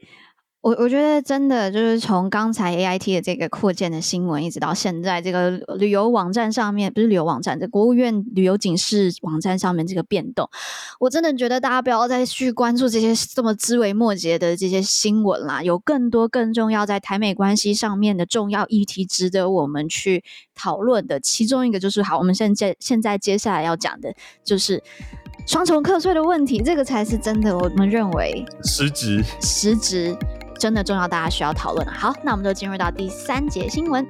[0.66, 10.50] 我我觉得真的就是从刚才 AIT 的这个扩建的新闻，一直到现在这个旅游网站上面，不是旅游网站，这国务院旅游警示网站上面这个变动，
[11.00, 20.24] 我真的觉得大家不要再去关注这些这么枝微末节的这些新闻啦，有更多更重要在台美关系上面的重要议题值得我们去
[20.56, 21.20] 讨论的。
[21.20, 24.12] 其中一个就是，好，我们现在现在接下来要讲的
[24.44, 24.82] 就是
[25.46, 30.18] 双重课税的问题，这个才是真的，我们认为实质实质。
[30.58, 31.86] 真的重要，大家需要讨论。
[31.88, 34.06] 好，那我们就进入到第三节新闻。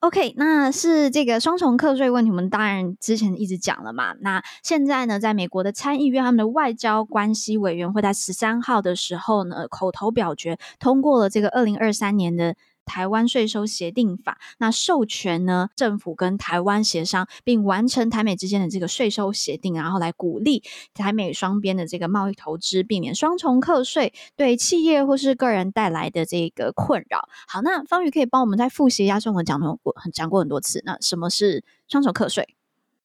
[0.00, 4.14] OK，那是这个双重课税问题，我们当然之前一直讲了嘛。
[4.20, 12.54] 那现在呢，在美国的参议院，他们的外交关系委员会在十三号的时候呢，口头表决通过了这个二零二三年的。
[12.84, 20.62] 台湾税收协定法，那授权呢，政府跟台湾协商，并完成台美之间的这个税收协定，然后来鼓励
[20.94, 27.28] 台美双边的这个贸易投资，避免双重课税对企业或是个人带来的这个困扰。
[27.48, 30.82] 好，那方宇可以帮我们再复习一下，中文讲过很讲过很多次。
[30.84, 32.54] 那什么是双重课税？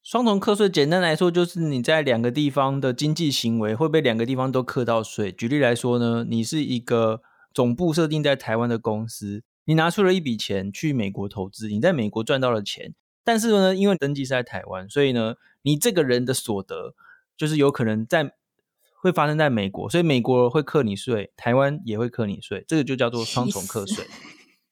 [0.01, 5.31] 双重课税简单来说，就是你在两个地方的经济行为会被两个地方都课到税。
[5.31, 7.21] 举例来说呢，你是一个
[7.53, 9.43] 总部设定在台湾的公司。
[9.69, 16.95] 你拿出了一笔钱去美国投资，你在美国赚到了钱，但是呢，因为登记是在台湾，所以呢，你这个人的所得
[17.37, 18.33] 就是有可能在
[18.99, 24.03] 会发生在美国，所以美国会课你税，台湾也会课你税，这个就叫做双重课税。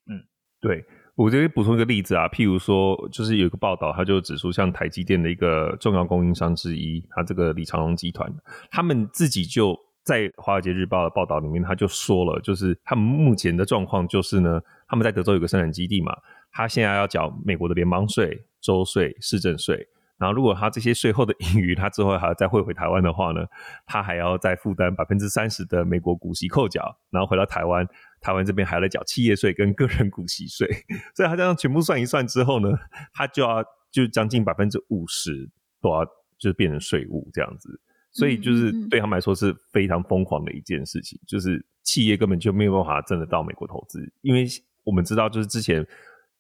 [0.08, 0.26] 嗯，
[0.60, 0.84] 对，
[1.14, 8.28] 我这边补充一个例子啊，譬如说，就是有一个报道，他就指出，像台积电的一个重要供应商之一，他这个李长荣集团，
[8.72, 14.60] 他们自己就在《华尔街日报》的报道里面，他就说了，就是他们目前的状况就是呢。
[14.88, 16.15] 他们在德州有个生产基地嘛，
[16.52, 23.45] 他现在要缴美国的联邦税、州税、市政税，然后如果他这些税后的盈余，他之后还要再汇回台湾的话呢，
[23.86, 27.88] 他还要再负担百分之三十的美国股息扣缴，然后回到台湾，
[28.21, 30.67] 台湾这边还要来缴企业税跟个人股息税，
[31.13, 32.69] 所以他这样全部算一算之后呢，
[33.13, 35.50] 他就要就将近百分之五十
[35.82, 36.06] 都要
[36.39, 37.80] 就是变成税务这样子，
[38.12, 44.47] 所以就是对他们来说是非常疯狂的一件事情，就是企业根本就没有办法真的到美国投资，因为。
[44.88, 45.86] 我们知道，就是之前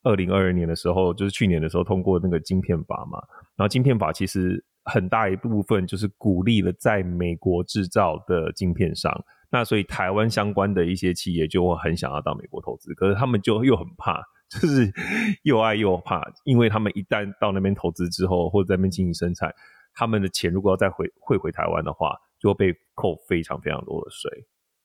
[0.03, 3.19] 二零二二年的时候，就是去年的时候通过那个晶片法嘛。
[3.57, 9.13] 然后晶片法其实很大一部分就是鼓励了在美国制造的晶片商。
[9.51, 14.89] 那所以台湾相关的一些企业就会很想要到美国投资，可是他们就又很怕， 就是
[15.43, 19.53] 又爱又怕，因为他们一旦到那边投资之后，或者在那边进行生产，
[19.93, 24.29] 他们的钱如果要再回汇回台湾的话，就会被扣非常非常多的税。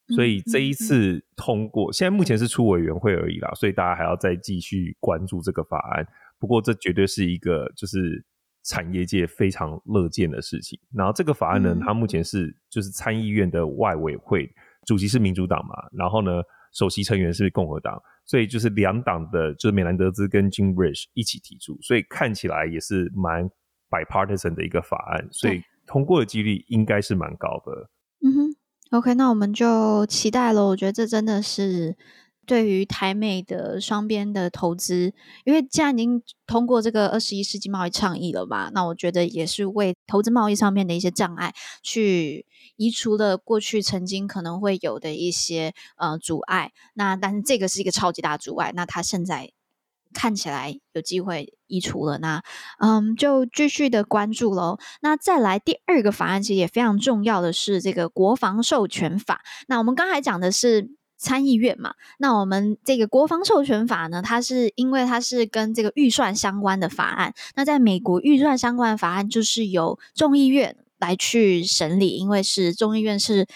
[0.08, 6.06] 所以这一次通过，现在目前是出委员会而已啦，所以大家还要再继续关注这个法案。
[6.38, 8.24] 不过这绝对是一个就是
[8.64, 10.78] 产业界非常乐见的事情。
[10.92, 14.52] 然后这个法案呢，它目前是就是参议院的外委会
[14.86, 16.42] 主席是民主党嘛，然后呢
[16.74, 23.48] 首席成员是共和党，所以就是两党的就是美兰德兹跟 Jim Rich 一起提出，所以看起来也是蛮
[23.88, 27.88] bipartisan 的一个法案，所以通过的几率应该是蛮高的。
[28.92, 30.66] OK，那我们就期待了。
[30.66, 31.96] 我觉得这真的是
[32.44, 35.14] 对于台美的双边的投资，
[35.46, 42.44] 因为既然已经通过这个二十一世纪贸易倡议了嘛，那我觉得也是为投资贸易上面的一些障碍去
[42.76, 46.72] 移除了过去曾经可能会有的一些呃阻碍。
[46.92, 49.52] 那但是这个是一个超级大阻碍，那它现在。
[50.12, 52.42] 看起来有机会移除了，那
[52.78, 54.78] 嗯，就继续的关注喽。
[55.00, 59.42] 那再来第二个法案，其实也非常重要的是这个国防授权法。
[59.66, 67.32] 那我们刚才讲的是参议院嘛，那我们这个国防授权法呢，它是因为它是跟这个预算相关的法案。
[67.54, 73.46] 那在美国，预算相关的法案就是由众议院来去审理，因为是众议院是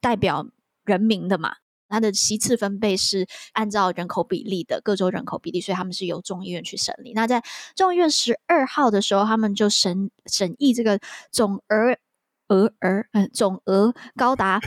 [0.00, 0.46] 代表
[0.84, 1.56] 人民的嘛。
[1.88, 7.12] 它的席次分配是按照人口比例的，各州人口比例，所以他们是由众议院去审理。
[7.14, 7.42] 那在
[7.76, 10.98] 众议院十二号的时候，他们就审审议这个
[11.30, 11.96] 总额
[12.48, 14.60] 额额嗯总额高达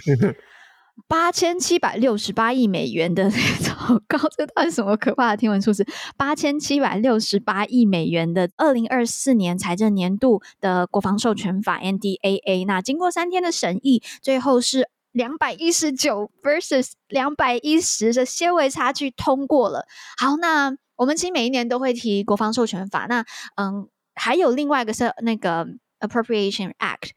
[1.07, 5.85] 八千七百六十八亿美元的糟糕， 这到底什么可怕的天文数字？
[6.17, 12.65] 八千七百六十八亿美元的二零二四年财政年度的国防授权法 NDAA。
[12.65, 14.89] 那经过三天的审议，最后是。
[15.17, 19.85] 两百一十九 versus 两百一十的些微差距通过了。
[20.17, 23.07] 好，那我们其实每一年都会提国防授权法。
[23.09, 25.65] 那嗯，还有另外一个是那个
[25.99, 27.09] Appropriation Act，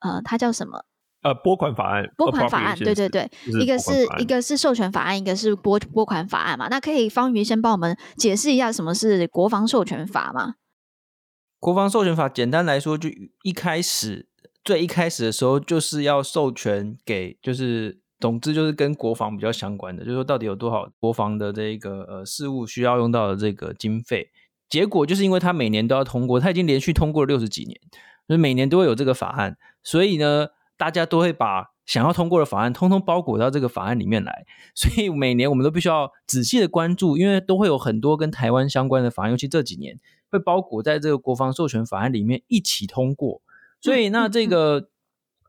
[0.00, 0.86] 呃，它叫什么？
[1.22, 2.04] 呃，拨款法案。
[2.16, 3.30] 拨款法案，对对对，
[3.60, 6.68] 一个是一个是授权法案，一个是拨拨款法案嘛。
[6.68, 10.54] 那可以方瑜先帮我们解释一下什么是国防授权法吗？
[11.60, 13.08] 国防授权法简单来说，就
[13.44, 14.26] 一开始
[14.64, 24.30] 最一开始的时候，就是要授权给，就是总之就是跟国防比较相关的，就是说到底有多少国防的这个呃事务需要用到的这个经费。
[24.68, 27.78] 结果就是因为他每年都要通过，他已经连续通过了六十几年，
[28.26, 30.48] 所以每年都会有这个法案，所以呢。
[30.74, 34.44] 大家都会把想要通过的法案通通包裹到这个法案里面来，
[34.74, 43.42] 所以每年我们都必须要仔细的关注，因为都会有很多跟台湾相关的法案，尤其这几年会包裹在这个国防授权法案里面一起通过。
[43.82, 44.88] 所以那这个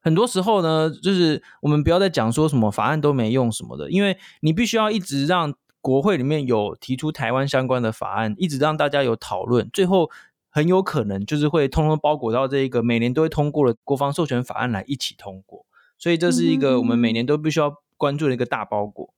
[0.01, 10.11] 很多时候呢，就是我们不要再讲说什么法案都没用什么的，因为你必须要一直让国会里面有提出台湾相关的法案，一直让大家有讨论，最后。
[10.55, 15.65] 很有可能就是会通通包裹到这一个每年都会通过的国防授权法案来一起通过，
[15.97, 19.15] 所以这是一个我们每年都必须要关注的一个大包裹。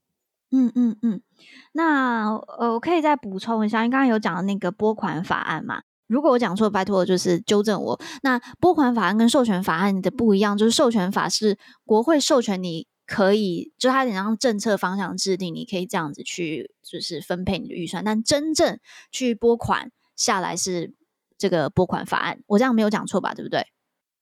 [0.51, 1.22] 嗯嗯嗯。
[1.74, 7.99] 那呃，我可以再补充一下，因为刚刚有讲的那个拨款法案嘛，如果我讲错，拜托就是纠正我。
[8.21, 18.79] 那拨款法案跟授权法案的不一样，就是授权法是国会授权你可以，就它有点像政策方向制定，你可以这样子去就是分配你的预算，但真正
[19.11, 20.93] 去拨款下来是。
[21.37, 23.33] 这个拨款法案，我这样没有讲错吧？
[23.33, 23.67] 对不对？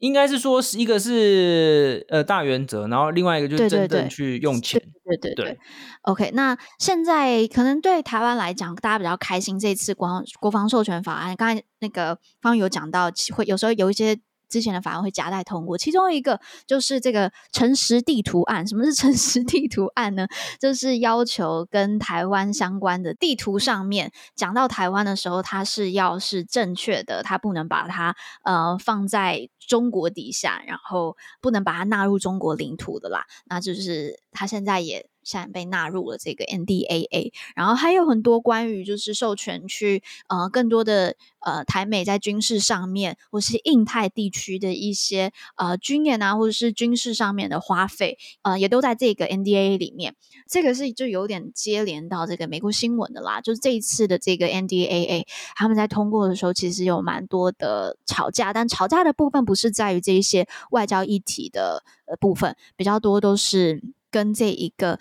[0.03, 4.77] 应该是说是一个是呃大原则，然后另外一个就是真正去用钱。
[5.05, 5.59] 对对对，对，对，对。
[6.01, 14.19] OK，那现在可能对台湾来讲，大家比较开心，这次国国防授权法案，刚才那个方有讲到，会有时候有一些。
[14.53, 18.67] 之前的法案会夹带通过，其中一个就是这个诚实地图案。
[18.67, 20.27] 什么是诚实地图案呢？
[20.59, 33.25] 就是要求跟台湾相关的地图上面讲到台湾的时候，它是要是正确的，它不能把它呃放在中国底下，然后不能把它纳入中国领土的啦。
[33.45, 35.09] 那就是它现在也。
[35.23, 50.15] 现在被纳入了这个 NDAA，然后还有很多关于就是授权去呃更多的呃台美在军事上面或是印太地区的一些呃军演啊或者是军事上面的花费呃也都在这个 NDAA 里面。
[50.47, 63.81] 这个是就有点接连到这个美国新闻的啦，就是这一次的这个 NDAA 他们在通过的时候其实有蛮多的吵架，但吵架的部分不是在于这一些外交议题的呃部分，比较多都是。
[64.13, 64.99] 跟这一个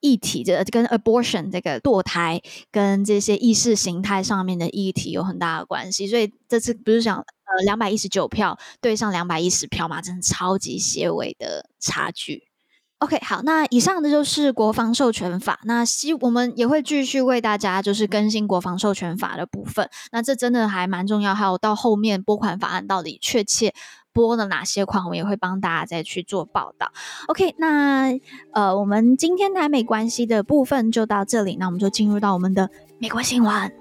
[0.00, 2.40] 议题，这跟 abortion 这个堕胎，
[2.72, 12.44] 跟这些意识形态上面的议题有很大的关系，所以这次不是讲呃两百一十九票对上两百一十票嘛，真的超级些微的差距。
[12.98, 23.74] OK，好，那以上的就是国防授权法，那希我们也会继续为大家就是更新国防授权法的部分，那这真的还蛮重要，还有到后面拨款法案到底确切。
[24.14, 26.92] 播了哪些款，我们也会帮大家再去做报道。
[27.26, 28.18] OK，那
[28.52, 33.72] 呃，我们今天台美关系的部分就到这里，那我们就进入到我们的美国新闻。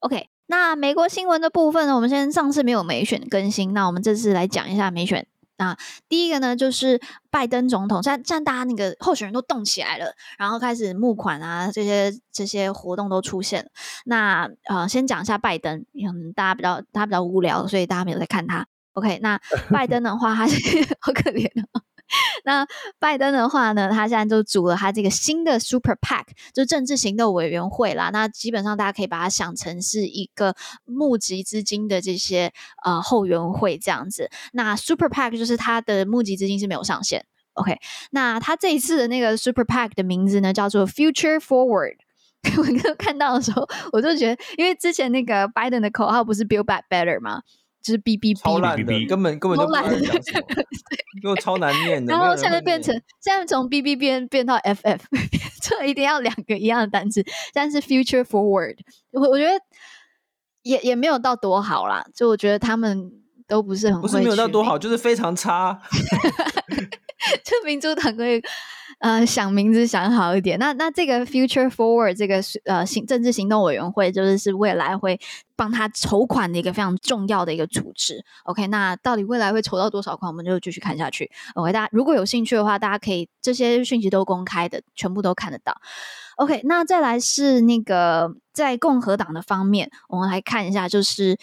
[0.00, 5.26] OK，那美国新闻的部分呢，我们先上次没有美选更新，那我们这次来讲一下美选。
[5.56, 5.76] 那
[6.08, 7.00] 第一个呢，就是
[7.30, 13.70] 拜登总统，现在现在大家那个候选人都动起来了，然后开始募款啊，这些这些活动都出现了。
[14.04, 18.66] 那呃，先讲一下拜登，嗯，大家比较他比较无聊，所以大家没有在看他。
[18.94, 19.40] OK，那
[19.70, 20.56] 拜登的话，他是
[21.00, 21.82] 好可怜哦。
[22.44, 22.66] 那
[22.98, 28.10] 拜登的话呢，他现在就组了他这个新的 Super PAC，就政治行动委员会啦。
[28.12, 30.54] 那基本上大家可以把它想成是一个
[30.84, 32.52] 募集资金的这些
[32.84, 34.30] 呃后援会这样子。
[34.52, 37.24] 那 Super PAC 就是它的募集资金是没有上限。
[37.54, 37.78] OK，
[38.10, 41.96] 那他这一次的那个 Super PAC 的名字呢，叫做 Future Forward。
[42.58, 47.42] 我刚刚看到的时候，我就觉得，因为之前那个拜登的口号不是 Build Back Better 吗？
[47.84, 50.48] 就是 B B B，超烂的，根本根本就不知道讲什么，
[51.22, 52.14] 因为 超难念的。
[52.14, 55.04] 然后现在变成，现在从 B B 变变到 F F，
[55.60, 57.22] 这一定要两个一样的单词。
[57.52, 58.78] 但是 Future Forward，
[59.10, 59.52] 我我觉得
[60.62, 63.12] 也也没有到多好啦，就我觉得他们
[63.46, 65.78] 都不是很，不是没有到多好，就是非常差。
[67.44, 68.42] 就民主党可以。
[69.04, 70.58] 呃，想名字想好一点。
[70.58, 75.20] 那那这个 Future Forward 这个呃行政治行动委员会，就是是未来会
[75.54, 78.24] 帮他筹款的一个非常重要的一个组织。
[78.44, 81.30] OK，那到底未来会筹到多少款，我们就继续看下去。
[81.54, 85.78] OK，大家如果有兴趣的话，大家可以这些讯息都公开的，全部都看得到。
[86.36, 91.36] OK，那再来是那个在共和党的方面，我们来看一下，就是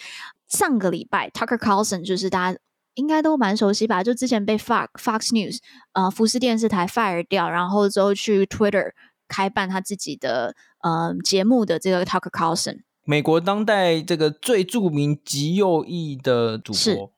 [0.48, 2.58] 上个礼拜 Tucker Carlson 就是大家。
[2.94, 4.02] 应该都蛮熟悉吧？
[4.02, 5.58] 就之前被 Fox Fox News
[5.92, 8.92] 呃福斯电视台 fire 掉，然后之后去 Twitter
[9.28, 17.11] 开办他自己的呃节目的这个 Tucker Carlson，美国当代这个最著名极右翼的主播。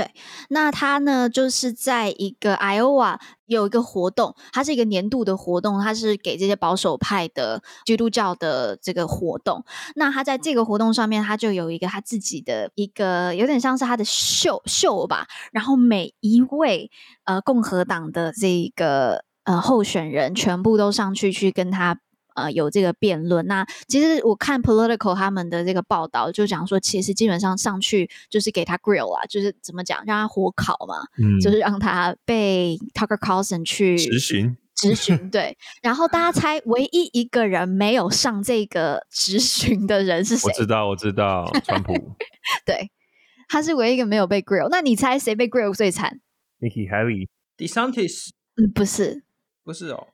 [0.00, 0.10] 对，
[0.48, 9.62] 那他呢，就是在一个 Iowa 有一个活动，它是一个年度的活动，它是给这些保守派的基督教的这个活动。
[9.96, 15.26] 那他在这个活动上面，他就有一个他自己的一个有点像是他的秀秀吧。
[15.52, 16.90] 然后每一位
[17.24, 22.00] 呃共和党的这个呃候选人，全部都上去去跟他。
[22.40, 23.46] 呃，有这个辩论。
[23.46, 35.30] 那其实我看 Political 他们的这个报道，就讲说，其实基本上上去就是给他 grill 啊，就是怎么讲，让他火烤嘛，嗯，就是让他被 Tucker Carlson 去质询，质询。
[35.30, 40.48] 对，然后大家猜， 唯一一个人没有上这个质询的人是谁？
[40.48, 41.92] 我知道，我知道，川普。
[42.64, 42.90] 对，
[43.48, 44.68] 他是唯一一个没有被 grill。
[44.70, 46.20] 那你猜谁被 grill 最惨
[46.60, 48.30] ？Nikki Haley，DeSantis？
[48.56, 49.22] 嗯，不是，
[49.64, 50.08] 不是哦，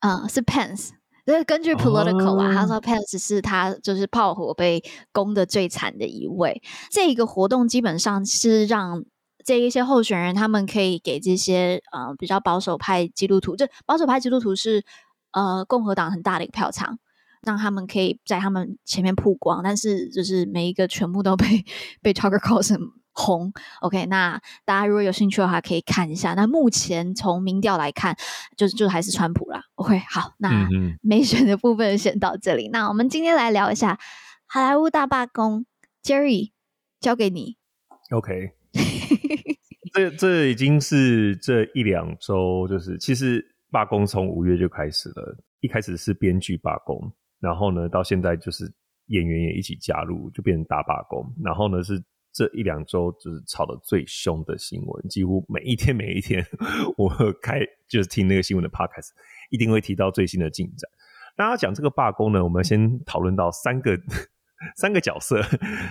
[0.00, 0.90] 嗯，是 Pence。
[1.30, 6.60] 就是根据 Political 啊，他说 Pence 是他就是炮火被攻的最惨的一位。
[6.90, 9.04] 这个活动基本上是让
[9.44, 14.84] 这一些候选人他们可以给这些呃比较保守派基督徒，这保守派基督徒是
[15.30, 16.98] 呃共和党很大的一个票仓，
[17.42, 19.62] 让他们可以在他们前面曝光。
[19.62, 21.64] 但是就是每一个全部都被
[22.02, 22.80] 被 Tucker Carlson
[23.12, 26.34] 红，OK，那大家如果有兴趣的话，可以看一下。
[26.34, 28.16] 那目前从民调来看，
[28.56, 29.64] 就就还是川普啦。
[29.74, 30.68] OK，好，那
[31.02, 32.68] 没选的部分选到这里。
[32.68, 33.98] 嗯、那我们今天来聊一下
[34.46, 35.66] 好莱坞大罢工
[36.02, 36.52] ，Jerry
[37.00, 37.56] 交给你。
[38.10, 38.52] OK，
[39.92, 45.36] 这这已经是这一两周，就是其实罢工从五月就开始了。
[45.60, 48.72] 一开始是编剧罢工，然后呢，到现在就是
[49.06, 51.34] 演员也一起加入，就变成大罢工。
[51.44, 52.00] 然后呢是。
[52.32, 56.46] 这一两周就是吵得最凶的新闻，几乎每一天每一天，
[56.96, 57.10] 我
[57.42, 59.08] 开就是听那个新闻的 podcast，
[59.50, 60.90] 一定会提到最新的进展。
[61.36, 63.98] 大家讲这个罢工呢，我们先讨论到三个
[64.76, 65.42] 三个角色，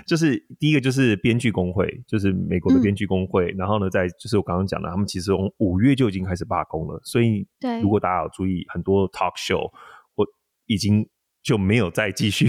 [0.07, 7.47] 就是第一个就是编剧工会，就是美国的编剧工会，嗯、然后呢，在就是我刚刚讲的，他们其实从五月就已经开始罢工了，所以
[7.81, 9.71] 如果大家有注意，很多 talk show
[10.15, 10.25] 我
[10.65, 11.09] 已经。
[11.49, 12.45] 就没有再继续，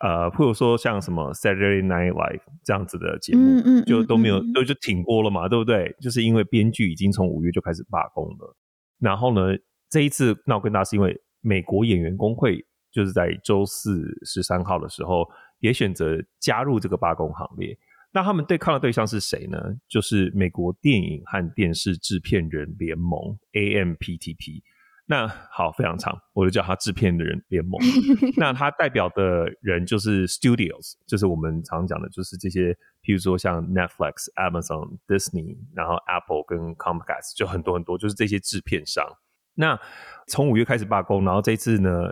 [0.00, 5.94] 呃，或者说像什么 Saturday Night Live 这样子的节目，嗯嗯、就都没有，都、嗯、就停播了嘛，对不对？
[6.00, 8.56] 就是因为编剧已经从五月就开始罢工了。
[8.98, 9.56] 然后呢，
[9.88, 15.24] 这一次闹更大，是因为美国演员工会就是在周四十三号的时候
[15.60, 17.78] 也选择加入这个罢工行列。
[18.12, 19.56] 那他们对抗的对象是谁呢？
[19.88, 24.62] 就是美国电影和电视制片人联盟 （AMPTP）。
[25.08, 27.80] 那好，非常长，我就叫他制片的人联盟。
[28.36, 32.72] 那他代表的人就是 Studios，就是我们常讲的，就是这些，
[33.04, 39.06] 譬如说像 Netflix、Amazon、Disney，然后 Apple 跟 Comcast，就很多很多，就是这些制片商。
[39.54, 39.80] 那
[40.26, 42.10] 从五月开始罢工，然后这次呢，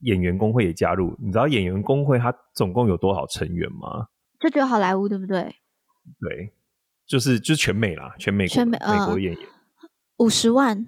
[0.00, 1.16] 演员工会也加入。
[1.18, 4.08] 你知道演员工会它总共有多少成员吗？
[4.38, 5.56] 就只有好莱坞，对不对？
[6.20, 6.52] 对，
[7.06, 9.48] 就是就是全美啦，全美国全美、呃、美国演员
[10.18, 10.86] 五十万。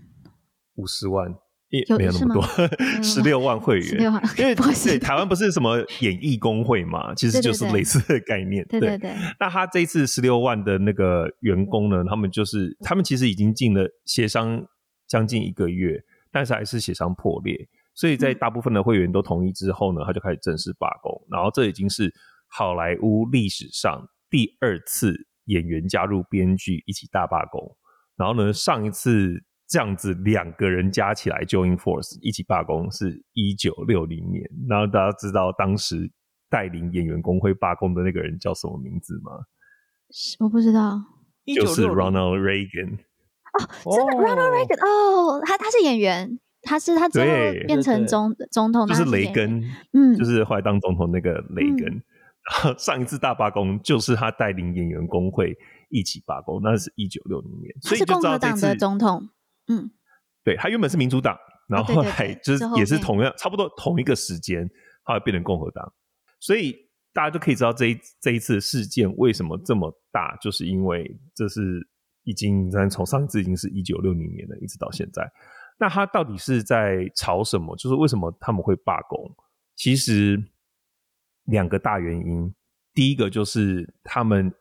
[0.77, 1.35] 五十万，
[1.69, 2.43] 也没有那么多，
[3.03, 4.01] 十六万会员。
[4.39, 8.65] 因为 对台湾不是什么演艺工会嘛，其实就是类似的概念。
[8.69, 9.15] 对对对。
[9.39, 14.65] 那他这一次十六万的那个员工呢，他们就是他们其实已经进了协商
[15.07, 16.03] 将近一个月，
[16.33, 17.69] 但是还是协商破裂。
[17.95, 21.13] 所以在大部分的会员都同意之后呢，他就开始正式罢工。
[21.31, 22.13] 然后这已经是
[22.49, 25.15] 好莱坞历史上第二次
[25.45, 27.77] 演员加入编剧一起大罢工。
[28.17, 29.45] 然后呢，上一次。
[29.71, 36.11] 这样子两个人加起来 join force 一起罢工是一九六零年，然后大家知道当时
[36.51, 39.31] 带领演员工会罢工的那个人叫什么名字吗？
[40.41, 41.01] 我不知道，
[41.55, 42.99] 就是 Ronald Reagan。
[43.85, 49.63] 哦，真的 Ronald Reagan 哦，他他是演员，他是他最后变成总总统，就是雷根，
[49.93, 51.87] 嗯，就是后来当总统那个雷根。
[51.87, 52.03] 嗯、
[52.51, 55.57] 然后上一次大罢工就是他带领演员工会
[55.91, 59.29] 一起罢工，那是一九六零年，所以就知道这次共和党的总统。
[59.71, 59.89] 嗯，
[60.43, 64.69] 对，他原本是民主党，然后后来就是也是同样差不多同一个时间，
[65.05, 65.93] 后来变成共和党，
[66.41, 66.77] 所以
[67.13, 71.89] 大家就可以知道这一这一次事件为什么这么大，就是因为这是
[72.25, 75.31] 已经从上一次已经是一九六零年了，一直到现在，
[75.79, 77.77] 那他到底是在吵什么？
[77.77, 79.19] 就是为什么他们会罢工？
[79.77, 80.43] 其实
[81.45, 82.55] 两个大原因，
[82.93, 84.53] 第一个就是他们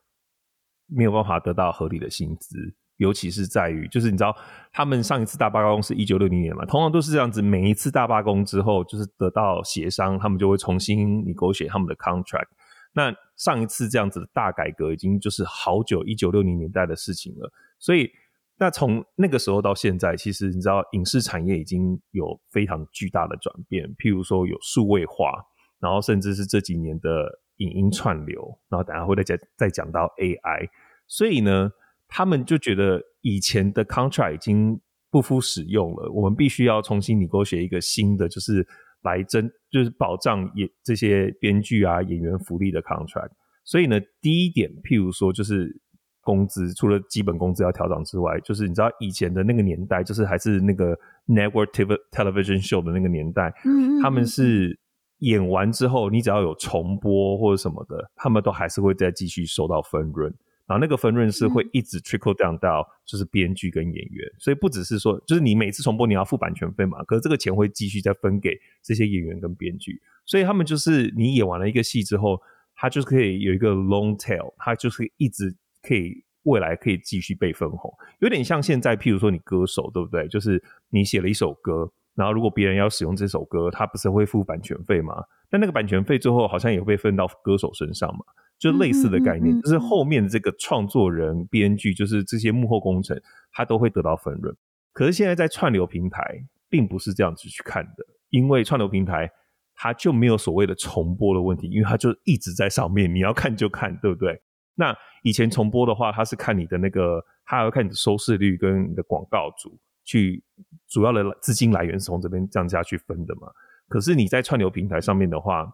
[0.85, 2.75] 没有办法得到合理的薪资。
[2.99, 4.35] 尤其是在于，就是你知道，
[4.71, 12.47] 他们上一次大罢工是一九六零年嘛，通常都是这样子，每一次大罢工之后，就是得到协商，他们就会重新 negotiate 他们的 contract，
[12.93, 17.51] 那上一次这样子的大改革，已经就是好久一九六零年代的事情了。
[17.79, 18.09] 所以，
[18.57, 23.87] 那从那个时候到现在，其实你知道，影视产业已经有非常巨大的转变。
[23.95, 25.31] 譬如说，有数位化，
[25.79, 30.67] 然后甚至是这几年的影音串流，然后等下会再再讲到 AI。
[31.07, 31.71] 所以呢，
[32.09, 34.77] 他们就觉得以前的 contract 已经
[35.09, 38.67] 不敷使用了，我们必须要重新 negotiate 一个新的，就是。
[39.03, 43.29] 来增就是保障演这些编剧啊演员福利的 contract，
[43.63, 45.73] 所以呢，第一点，譬如说就是
[46.19, 50.93] 工资，除了基本工资要调整之外，就是你知道以前的那个年代，就是还是那个
[51.27, 51.71] network
[52.11, 54.77] television show 的那个年代，嗯，他们是
[55.19, 60.29] 演完之后，你只要有重播或者什么的，他们都还是会再继续收到分润。
[60.69, 72.39] 然后那个分润是会一直 trickle down 到就是编剧跟演员，嗯，所以不只是说就是你每次重播你要付版权费嘛，可是这个钱会继续再分给这些演员跟编剧，所以他们就是你演完了一个戏之后，
[72.75, 80.27] 他就是可以有一个 long tail，他就是一直可以未来可以继续被分红，有点像现在譬如说你歌手对不对？
[80.27, 85.15] 就是你写了一首歌，然后如果别人要使用这首歌，他不是会付版权费吗？
[85.49, 88.19] 但那个版权费最后好像也会分到歌手身上嘛。
[88.59, 93.19] 就类似的概念，就是后面的这个创作人、编剧，就是这些幕后工程，
[93.53, 94.53] 他都会得到分润。
[94.91, 99.31] 可是现在在串流平台，并不是这样子去看的，因为串流平台
[99.73, 104.41] 它就没有所谓的重播的问题，因为它就一直在上面，你要看就看，对不对？
[104.75, 104.93] 那
[105.23, 110.43] 以前重播的话，它是看你的那个，它要看你的收视率跟你的广告主去
[110.87, 113.47] 主要的资金来源是从这边这样下去分的嘛。
[113.87, 115.65] 可是你在串流平台上面的话，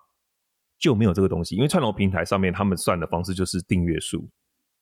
[0.77, 4.29] 就没有这个东西，因为串流平台上面他们算的方式就是订阅数，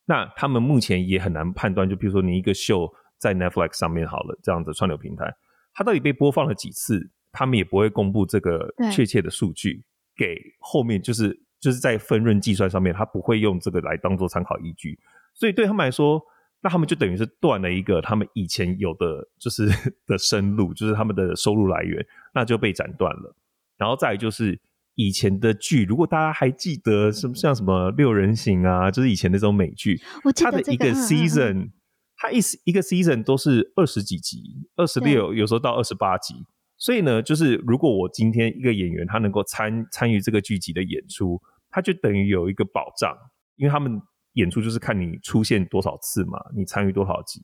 [0.06, 5.32] 那他们目前也很难判断，就比如说你一个秀在 Netflix 上面好了，这样子串流平台，
[5.74, 7.00] 它到底被播放了几次，
[7.32, 9.84] 他们也不会公布这个确切的数据
[10.16, 15.00] 给后面，就是就是在分润计算上面，他不会用这个来当做参考依据，
[15.36, 16.20] 所以对他们来说，
[16.62, 19.68] 那他们就等于是断了一个他们以前有的就是
[20.08, 23.36] 的生路，就是他们的收入来源，那就被斩断了，
[23.78, 24.60] 然后再来就是。
[24.96, 30.00] 以前的剧，如果大家还记得什么像什么六人行啊，就是以前那种美剧，
[30.36, 31.72] 它的一个 season，
[32.18, 36.36] 它一一个 season 都是二十几集，二十六，有时候到二十八集。
[36.78, 43.16] 所以呢，就是如果我今天一个演员他能够参参与这个剧集的演出，他就等于有一个保障，
[43.56, 44.02] 因为他们
[44.34, 47.42] 演出就是看你出现多少次嘛，你参与多少集。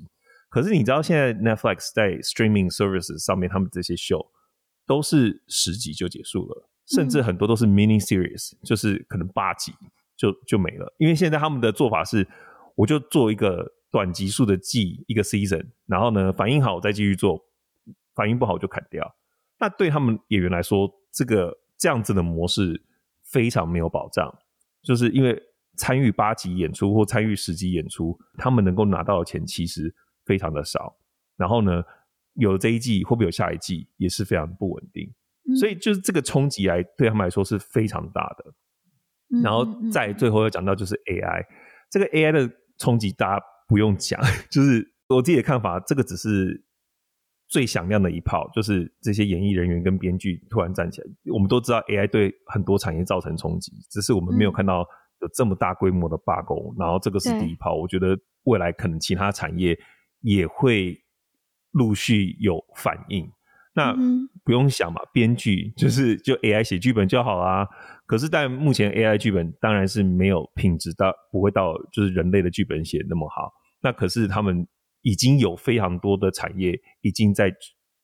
[0.50, 4.20] 可是你知道现在 Netflix 在 streaming services 上面，他们这些秀
[4.86, 6.69] 都是十集就结束了。
[6.90, 9.74] 甚至很多都是 mini series，就是可能八集
[10.18, 10.94] 就就没了。
[10.98, 12.28] 因为现在他们的做法是，
[12.76, 17.46] 我就做一个短集数的季一个 season，然后呢反应好我再继续做，
[18.16, 19.16] 反应不好就砍掉。
[19.60, 22.82] 那对他们演员来说，这个这样子的模式
[23.24, 24.34] 非常没有保障，
[24.82, 25.42] 就是因为
[25.78, 29.94] 参与八集演出或参与十集演出，他们能够拿到的钱其实
[30.26, 30.98] 非常的少。
[31.38, 31.84] 然后呢，
[32.34, 35.14] 有了这一季会不会有下一季，也是非常不稳定。
[35.58, 38.46] 所以就是这个冲击来对他们来说是非常大的，
[39.42, 41.46] 然后再最后要讲到就是 AI，
[41.90, 44.20] 这个 AI 的冲击大家不用讲，
[44.50, 46.64] 就是我自己的看法，这个只是
[47.48, 51.08] 最响亮的一炮，就是这些演艺人员跟编剧突然站起来。
[51.34, 54.86] 我们都知道 AI 对很多产业造成冲击，只是我们没有看到
[55.22, 57.76] 有这么大规模的罢工，然后这个是第一炮。
[57.76, 59.78] 我觉得未来可能其他产业
[60.22, 60.96] 也会
[61.72, 63.30] 陆续有反应。
[63.80, 63.96] 那
[64.44, 67.66] 不用想嘛，编剧就是就 AI 写剧本就好啊。
[68.06, 73.54] 可是，但目前 AI 剧本当然是没有品质到，不会到就是人类的剧本写那么好。
[73.82, 74.68] 那可是他们
[75.02, 77.54] 已经有非常多的产业已经在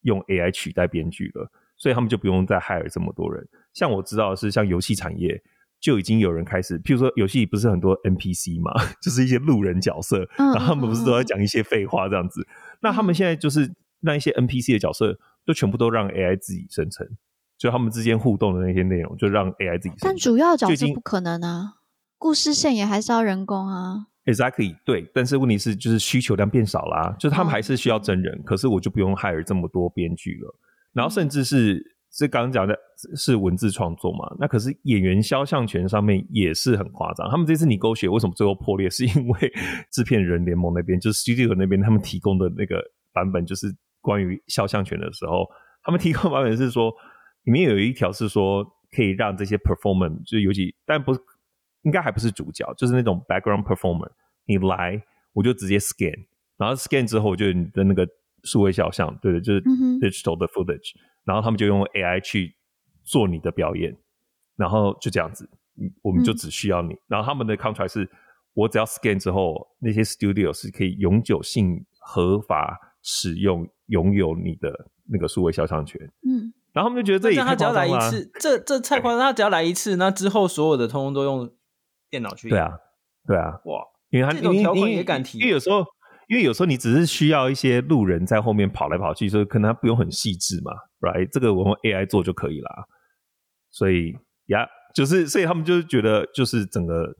[0.03, 3.45] 用 AI 取代编剧了，所以他们就不用再 hire 这么多人。
[3.73, 5.41] 像我知道的是，像游戏产业
[5.82, 8.71] 就已经有人开始，譬如说游戏不是很多 NPC 嘛，
[9.03, 12.47] 就是一些路人角色，然后他们不是都在讲一些废话这样子。
[12.82, 13.69] 那他们现在就是
[14.01, 15.19] 那一些 NPC 的角色。
[15.45, 17.07] 就全部都让 AI 自己生成，
[17.57, 20.09] 就他们之间互动的那些内容，就让 AI 自己生成。
[20.09, 21.75] 但主要角色不可能啊，
[22.17, 24.07] 故事线也还是要人工啊。
[24.25, 25.07] Exactly，对。
[25.13, 30.59] 但是问题是，就是需求量变少啦，啊，就是他们还是需要真人，哦，可是我就不用 hire 这么多编剧了。
[30.93, 32.75] 然后甚至是这刚刚讲的
[33.15, 37.29] 是文字创作嘛，那可是演员肖像权上面也是很夸张。
[37.29, 39.53] 他们这次 negotiate 为什么最后破裂， 是因为
[39.91, 42.81] 制片人联盟那边，就是 studio 那边他们提供的那个
[43.13, 43.75] 版本就是。
[44.06, 45.49] 关于肖像权的时候，
[45.82, 46.93] 他们提供版本是说，
[47.45, 51.20] 里面有一条是说可以让这些 performer，就是尤其，但不是，
[51.82, 54.12] 应该还不是主角，就是那种 background performer，
[54.45, 55.01] 你来
[55.34, 56.28] 我就直接 scan，
[56.58, 58.08] 然后 scan 之后就你的那个
[58.43, 62.56] 数位肖像，对的，就是 digital 的 footage，、嗯、然后他们就用 AI 去
[63.03, 63.97] 做你的表演，
[64.56, 65.49] 然后就这样子，
[66.03, 66.93] 我们就只需要你。
[66.93, 68.08] 嗯、然后他们的 contract 是，
[68.53, 76.01] 我只要 scan 之后，那些 studio 是可以永久性合法使用、拥有你的那个数位肖像权。
[76.28, 77.80] 嗯，然后他们就觉得这也太夸张了。
[77.80, 79.20] 他只要来一次，这这太夸张。
[79.22, 81.49] 他只要来一次，那之后所有的通通都用
[82.10, 82.49] 电脑去。
[82.49, 82.74] 对啊，
[83.26, 85.86] 对啊，哇，因为他这种条款也敢提，因为有时候。
[86.28, 91.30] 因为有时候你只是需要一些路人在后面跑来跑去，所以可能他不用很细致嘛，right？
[91.32, 92.88] 这个我们 AI 做就可以了。
[93.70, 94.12] 所以
[94.47, 97.14] 呀，就是所以他们就是觉得就是整个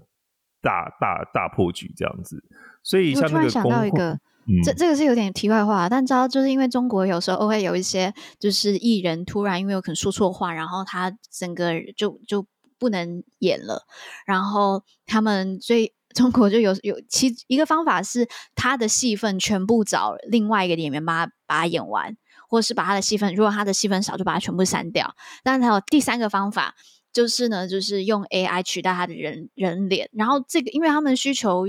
[0.60, 2.44] 大大大破局这样子。
[2.82, 4.20] 所以像那个，我突然想到一个，
[4.64, 12.46] 这这个是有点题外话，但知道就是因为中国有时候会有一些就是艺人突然因为有可能说错话，然后他整个就就
[12.78, 13.84] 不能演了，
[14.26, 15.94] 然后他们最。
[16.16, 18.26] 中国就有有其一个方法是，
[18.56, 22.16] 他的戏份全部找另外一个演员把他把他演完，
[22.48, 25.14] 或是把他的戏份，如果他的戏份少，就把他全部删掉。
[25.44, 26.74] 但是还有第三个方法，
[27.12, 30.10] 就是呢，就是用 AI 取代他的人人脸。
[30.14, 31.66] 然后这个，因为他们需求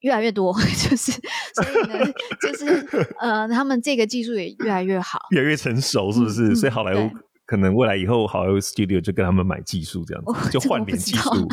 [0.00, 0.52] 越来越多，
[0.88, 1.98] 就是所以呢，
[2.40, 6.48] 就是呃，他们这个技术也越来越好，越来越成熟，是不是？
[6.48, 7.10] 嗯、所以好莱坞
[7.44, 11.48] 可能未来以后，好莱坞 Studio 就跟他们买技术这样子，就换脸技术，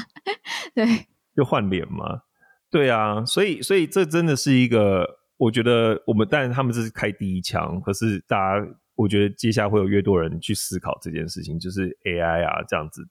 [0.73, 1.05] 对。
[1.35, 2.21] 就换脸嘛，
[2.69, 5.03] 对啊，所以所以这真的是一个，
[5.37, 13.01] 我觉得我们当然他们这是开第一枪，可是大家我觉得接下来会有越多人去思考这件事情，就是 AI 啊这样子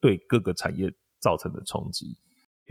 [0.00, 2.16] 对各个产业造成的冲击。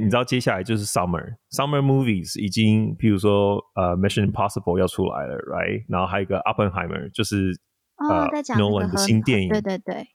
[0.01, 5.85] 你知道接下来就是 Summer Summer Movies 已经，譬如说呃 Mission Impossible 要出来了，right？
[5.87, 7.51] 然后还有一个 Oppenheimer 就是、
[7.97, 10.07] 哦、呃 Nolan 的新电影，对对对，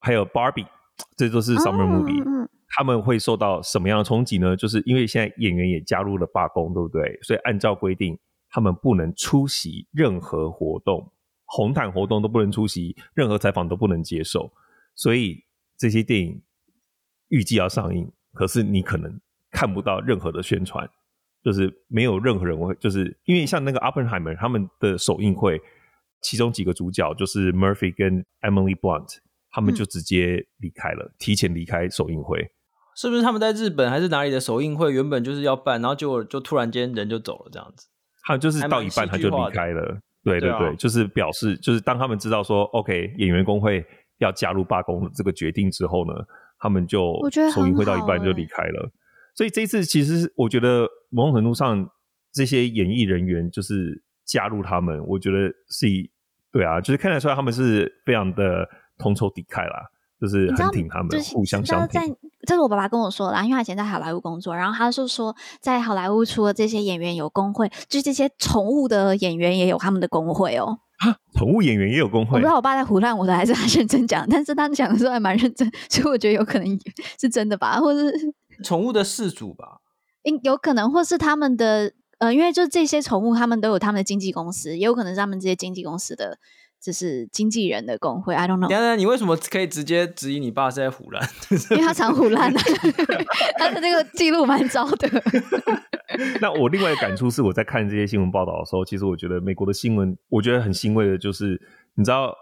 [0.00, 0.66] 还有 Barbie，
[1.16, 2.48] 这都是 Summer Movie。
[2.76, 4.56] 他们会受到什么样的冲击呢？
[4.56, 7.16] 就是因为现在演员也加入了罢工，对不对？
[7.22, 8.18] 所以按照规定，
[8.50, 11.12] 他们不能出席任何活动，
[11.44, 14.50] 红毯活动都不能出席，任何采访都不能接受。
[14.96, 15.44] 所以
[15.76, 16.42] 这些电影
[17.28, 19.20] 预计要上映，可是你可能
[19.54, 20.86] 看不到任何的宣传，
[21.42, 25.60] 就是没有任何人会，就是因为像那个 Oppenheimer 他们的首映会，
[26.20, 29.18] 其中几个主角就是 Murphy 跟 Emily Blunt，
[29.50, 32.50] 他们就直接离开了，嗯、提前离开首映会。
[32.96, 37.88] 是不是他们在日本还是哪里的首映会原本就是要办，然后结果就突然间人就走了这样子？
[38.26, 39.98] 他就是到一半他就离开了。
[40.22, 43.84] 对对对，就是表示就是当他们知道说 OK 演员工会
[44.18, 46.14] 要加入罢工这个决定之后呢，
[46.58, 47.14] 他们就
[47.52, 48.90] 首映会到一半就离开了。
[49.34, 51.88] 所以这一次其实我觉得某种程度上
[52.32, 56.10] 这些演艺人员就是加入他们，我觉得是以
[56.52, 58.68] 对啊，就是看得出来他们是非常的
[58.98, 59.90] 同仇敌忾啦。
[60.20, 62.00] 就是很挺他们，就是、互相相挺。
[62.00, 62.16] 在
[62.46, 70.78] 这是我爸爸跟我说的，因为他以前在好莱坞工作，然后他就说，在好莱坞除了这些演员有工会，就这些宠物的演员也有他们的工会哦。
[70.98, 72.36] 啊，宠物演员也有工会？
[72.36, 74.26] 我不知道我爸在胡乱我的，还是他认真讲？
[74.30, 76.80] 但是他讲的时候还蛮认真，所以我觉得有可能
[77.20, 78.10] 是真的吧，或是
[78.64, 79.80] 宠物的饲主吧？
[80.22, 86.38] 应有可能，或是他们的呃，因为就这些宠物，他们都有他们的经纪公司，也有可能是他们这些经纪公司的。
[86.82, 88.68] 就是经纪人的工会，I don't know。
[88.68, 91.26] 等等，你为什么可以直接质疑你爸是在唬烂？
[91.72, 92.62] 因为他常唬烂啊，
[93.56, 95.08] 他的那个记录蛮糟的。
[96.42, 101.58] 那我另外的感触是，我在看这些新闻报道的时候，其实我觉得美国的新闻，我觉得很欣慰的，就是
[101.94, 102.34] 你知道，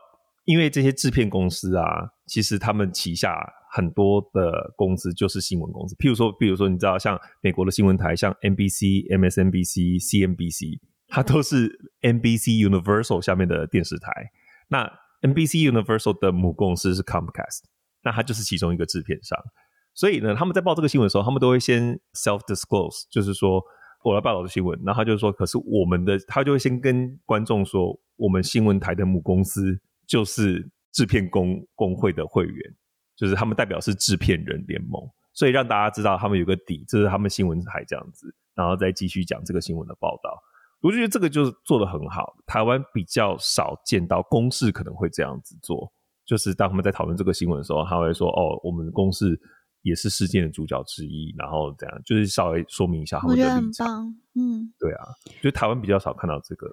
[0.45, 1.85] 因为这些制片公司啊，
[2.27, 3.31] 其实他们旗下
[3.73, 10.79] 很多的公司就是新闻公司，譬如说，譬如说，你知道，像美国的新闻台，像 NBC、MSNBC、CNBC。
[11.15, 11.69] 它都是
[12.01, 14.11] NBC Universal 下面的电视台。
[14.69, 17.65] 那 NBC Universal 的母公司是 Comcast，
[18.03, 19.39] 那它就是其中一个制片商。
[19.93, 23.63] 所以呢，他们在报这个新闻的时候，他们都会先 self disclose，就是说
[24.05, 24.81] 我要报道的新闻。
[24.87, 32.75] 然后他就说，可是我们的，他就会先跟观众说，我们新闻台的母公司就是制片工工会的会员，
[33.23, 35.01] 就是他们代表是制片人联盟，
[35.33, 40.37] 所以让大家知道他们有个底，这是他们新闻台这样子，然后再继续讲这个新闻的报道。
[40.81, 45.89] 我就觉得这个就是做得很好，台湾比较少见到公视可能会这样子做，
[46.27, 49.41] 就是当他们在讨论这个新闻的时候，他会说：“哦，我们公视
[49.83, 53.57] 也是事件的主角之一。”然后这样，就是稍微说明一下他们的立场。
[53.57, 55.07] 我觉得很棒，嗯，对啊，
[55.41, 56.67] 就台湾比较少看到这个。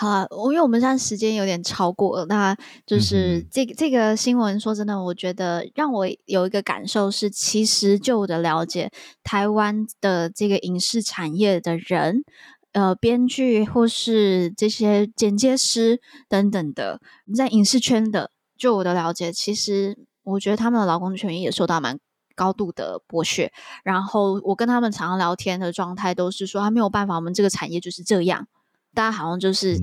[0.00, 8.90] 好啊，因为我们现在时间有点超过了，那就是这个、嗯、这个新闻，说真的，我觉得让我有一个感受是，其实就我的了解，
[9.22, 12.24] 台湾的这个影视产业的人。
[12.72, 16.98] 呃，编剧或是这些剪接师等等的，
[17.36, 21.98] 在影视圈的，就我的了解，其实我觉得他们的劳工权益也受到蛮
[22.34, 23.52] 高度的剥削。
[23.84, 28.46] 然后我跟他们常常聊天的状态都是说，他没有办法，我们这个产业就是这样，
[28.94, 29.78] 大家好像就是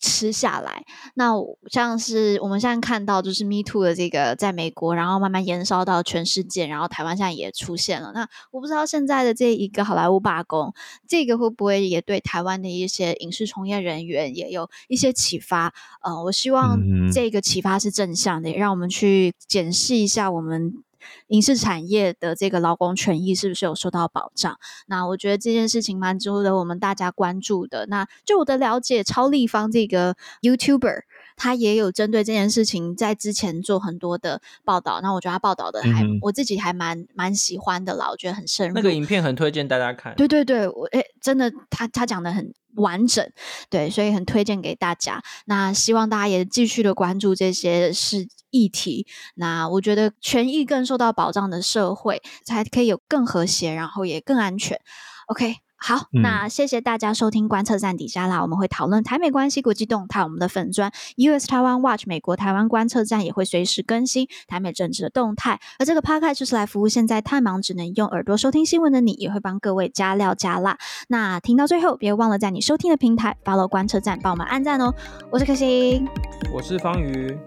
[0.00, 0.82] 吃下来。
[1.14, 1.34] 那
[1.70, 8.12] 像是我们现在看到，就是 Me Too 的这个在美国，然后慢慢延烧到全世界，然后台湾现在也出现了。
[8.14, 10.72] 那我不知道现在的这一个好莱坞罢工，
[11.06, 15.74] 这个会不会也对台湾的一些影视从业人员也有一些启发？
[16.02, 16.78] 呃，我希望
[17.12, 20.82] 这个启发是正向的，也让我们去检视一下我们。
[21.28, 24.58] 影视产业的这个劳工权益是不是有受到保障？
[24.86, 27.86] 那我觉得这件事情蛮值得我们大家关注的。
[27.86, 31.02] 那就我的了解，超立方这个 YouTuber
[31.36, 35.00] 他也有针对这件事情在之前做很多的报道。
[35.00, 38.74] 那我觉得他报道的还、嗯、我自己还蛮蛮喜欢的啦，我觉得很深入。
[38.74, 40.14] 那个影片很推荐大家看。
[40.16, 43.26] 对对对，我诶真的他他讲的很完整，
[43.68, 45.22] 对，所以很推荐给大家。
[45.46, 48.28] 那希望大家也继续的关注这些事。
[48.50, 54.80] 议题，那我觉得权益更受到保障的社会，才可以有更和谐，然后也更安全。
[55.26, 65.60] OK，好，嗯、那谢谢大家收听观测站底下啦，我们会讨论台美关系国际动态，我们的粉砖 US Taiwan Watch 美国台湾观测站也会随时更新台美政治的动态。
[65.78, 70.76] 而这个 Podcast 就是来服务现在太忙只能用耳朵收听新闻的你，也会帮各位加料加辣。
[71.06, 74.92] 那听到最后，别忘了在你收听的平台 follow 观测站，帮我们按赞哦。
[75.30, 76.04] 我是可心，
[76.52, 77.38] 我是方瑜。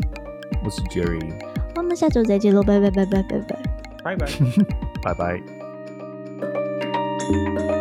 [0.63, 1.33] 我是 Jerry，
[1.75, 3.57] 我们下周再见喽，拜拜拜拜拜拜，
[4.03, 4.27] 拜拜，
[5.03, 5.41] 拜拜。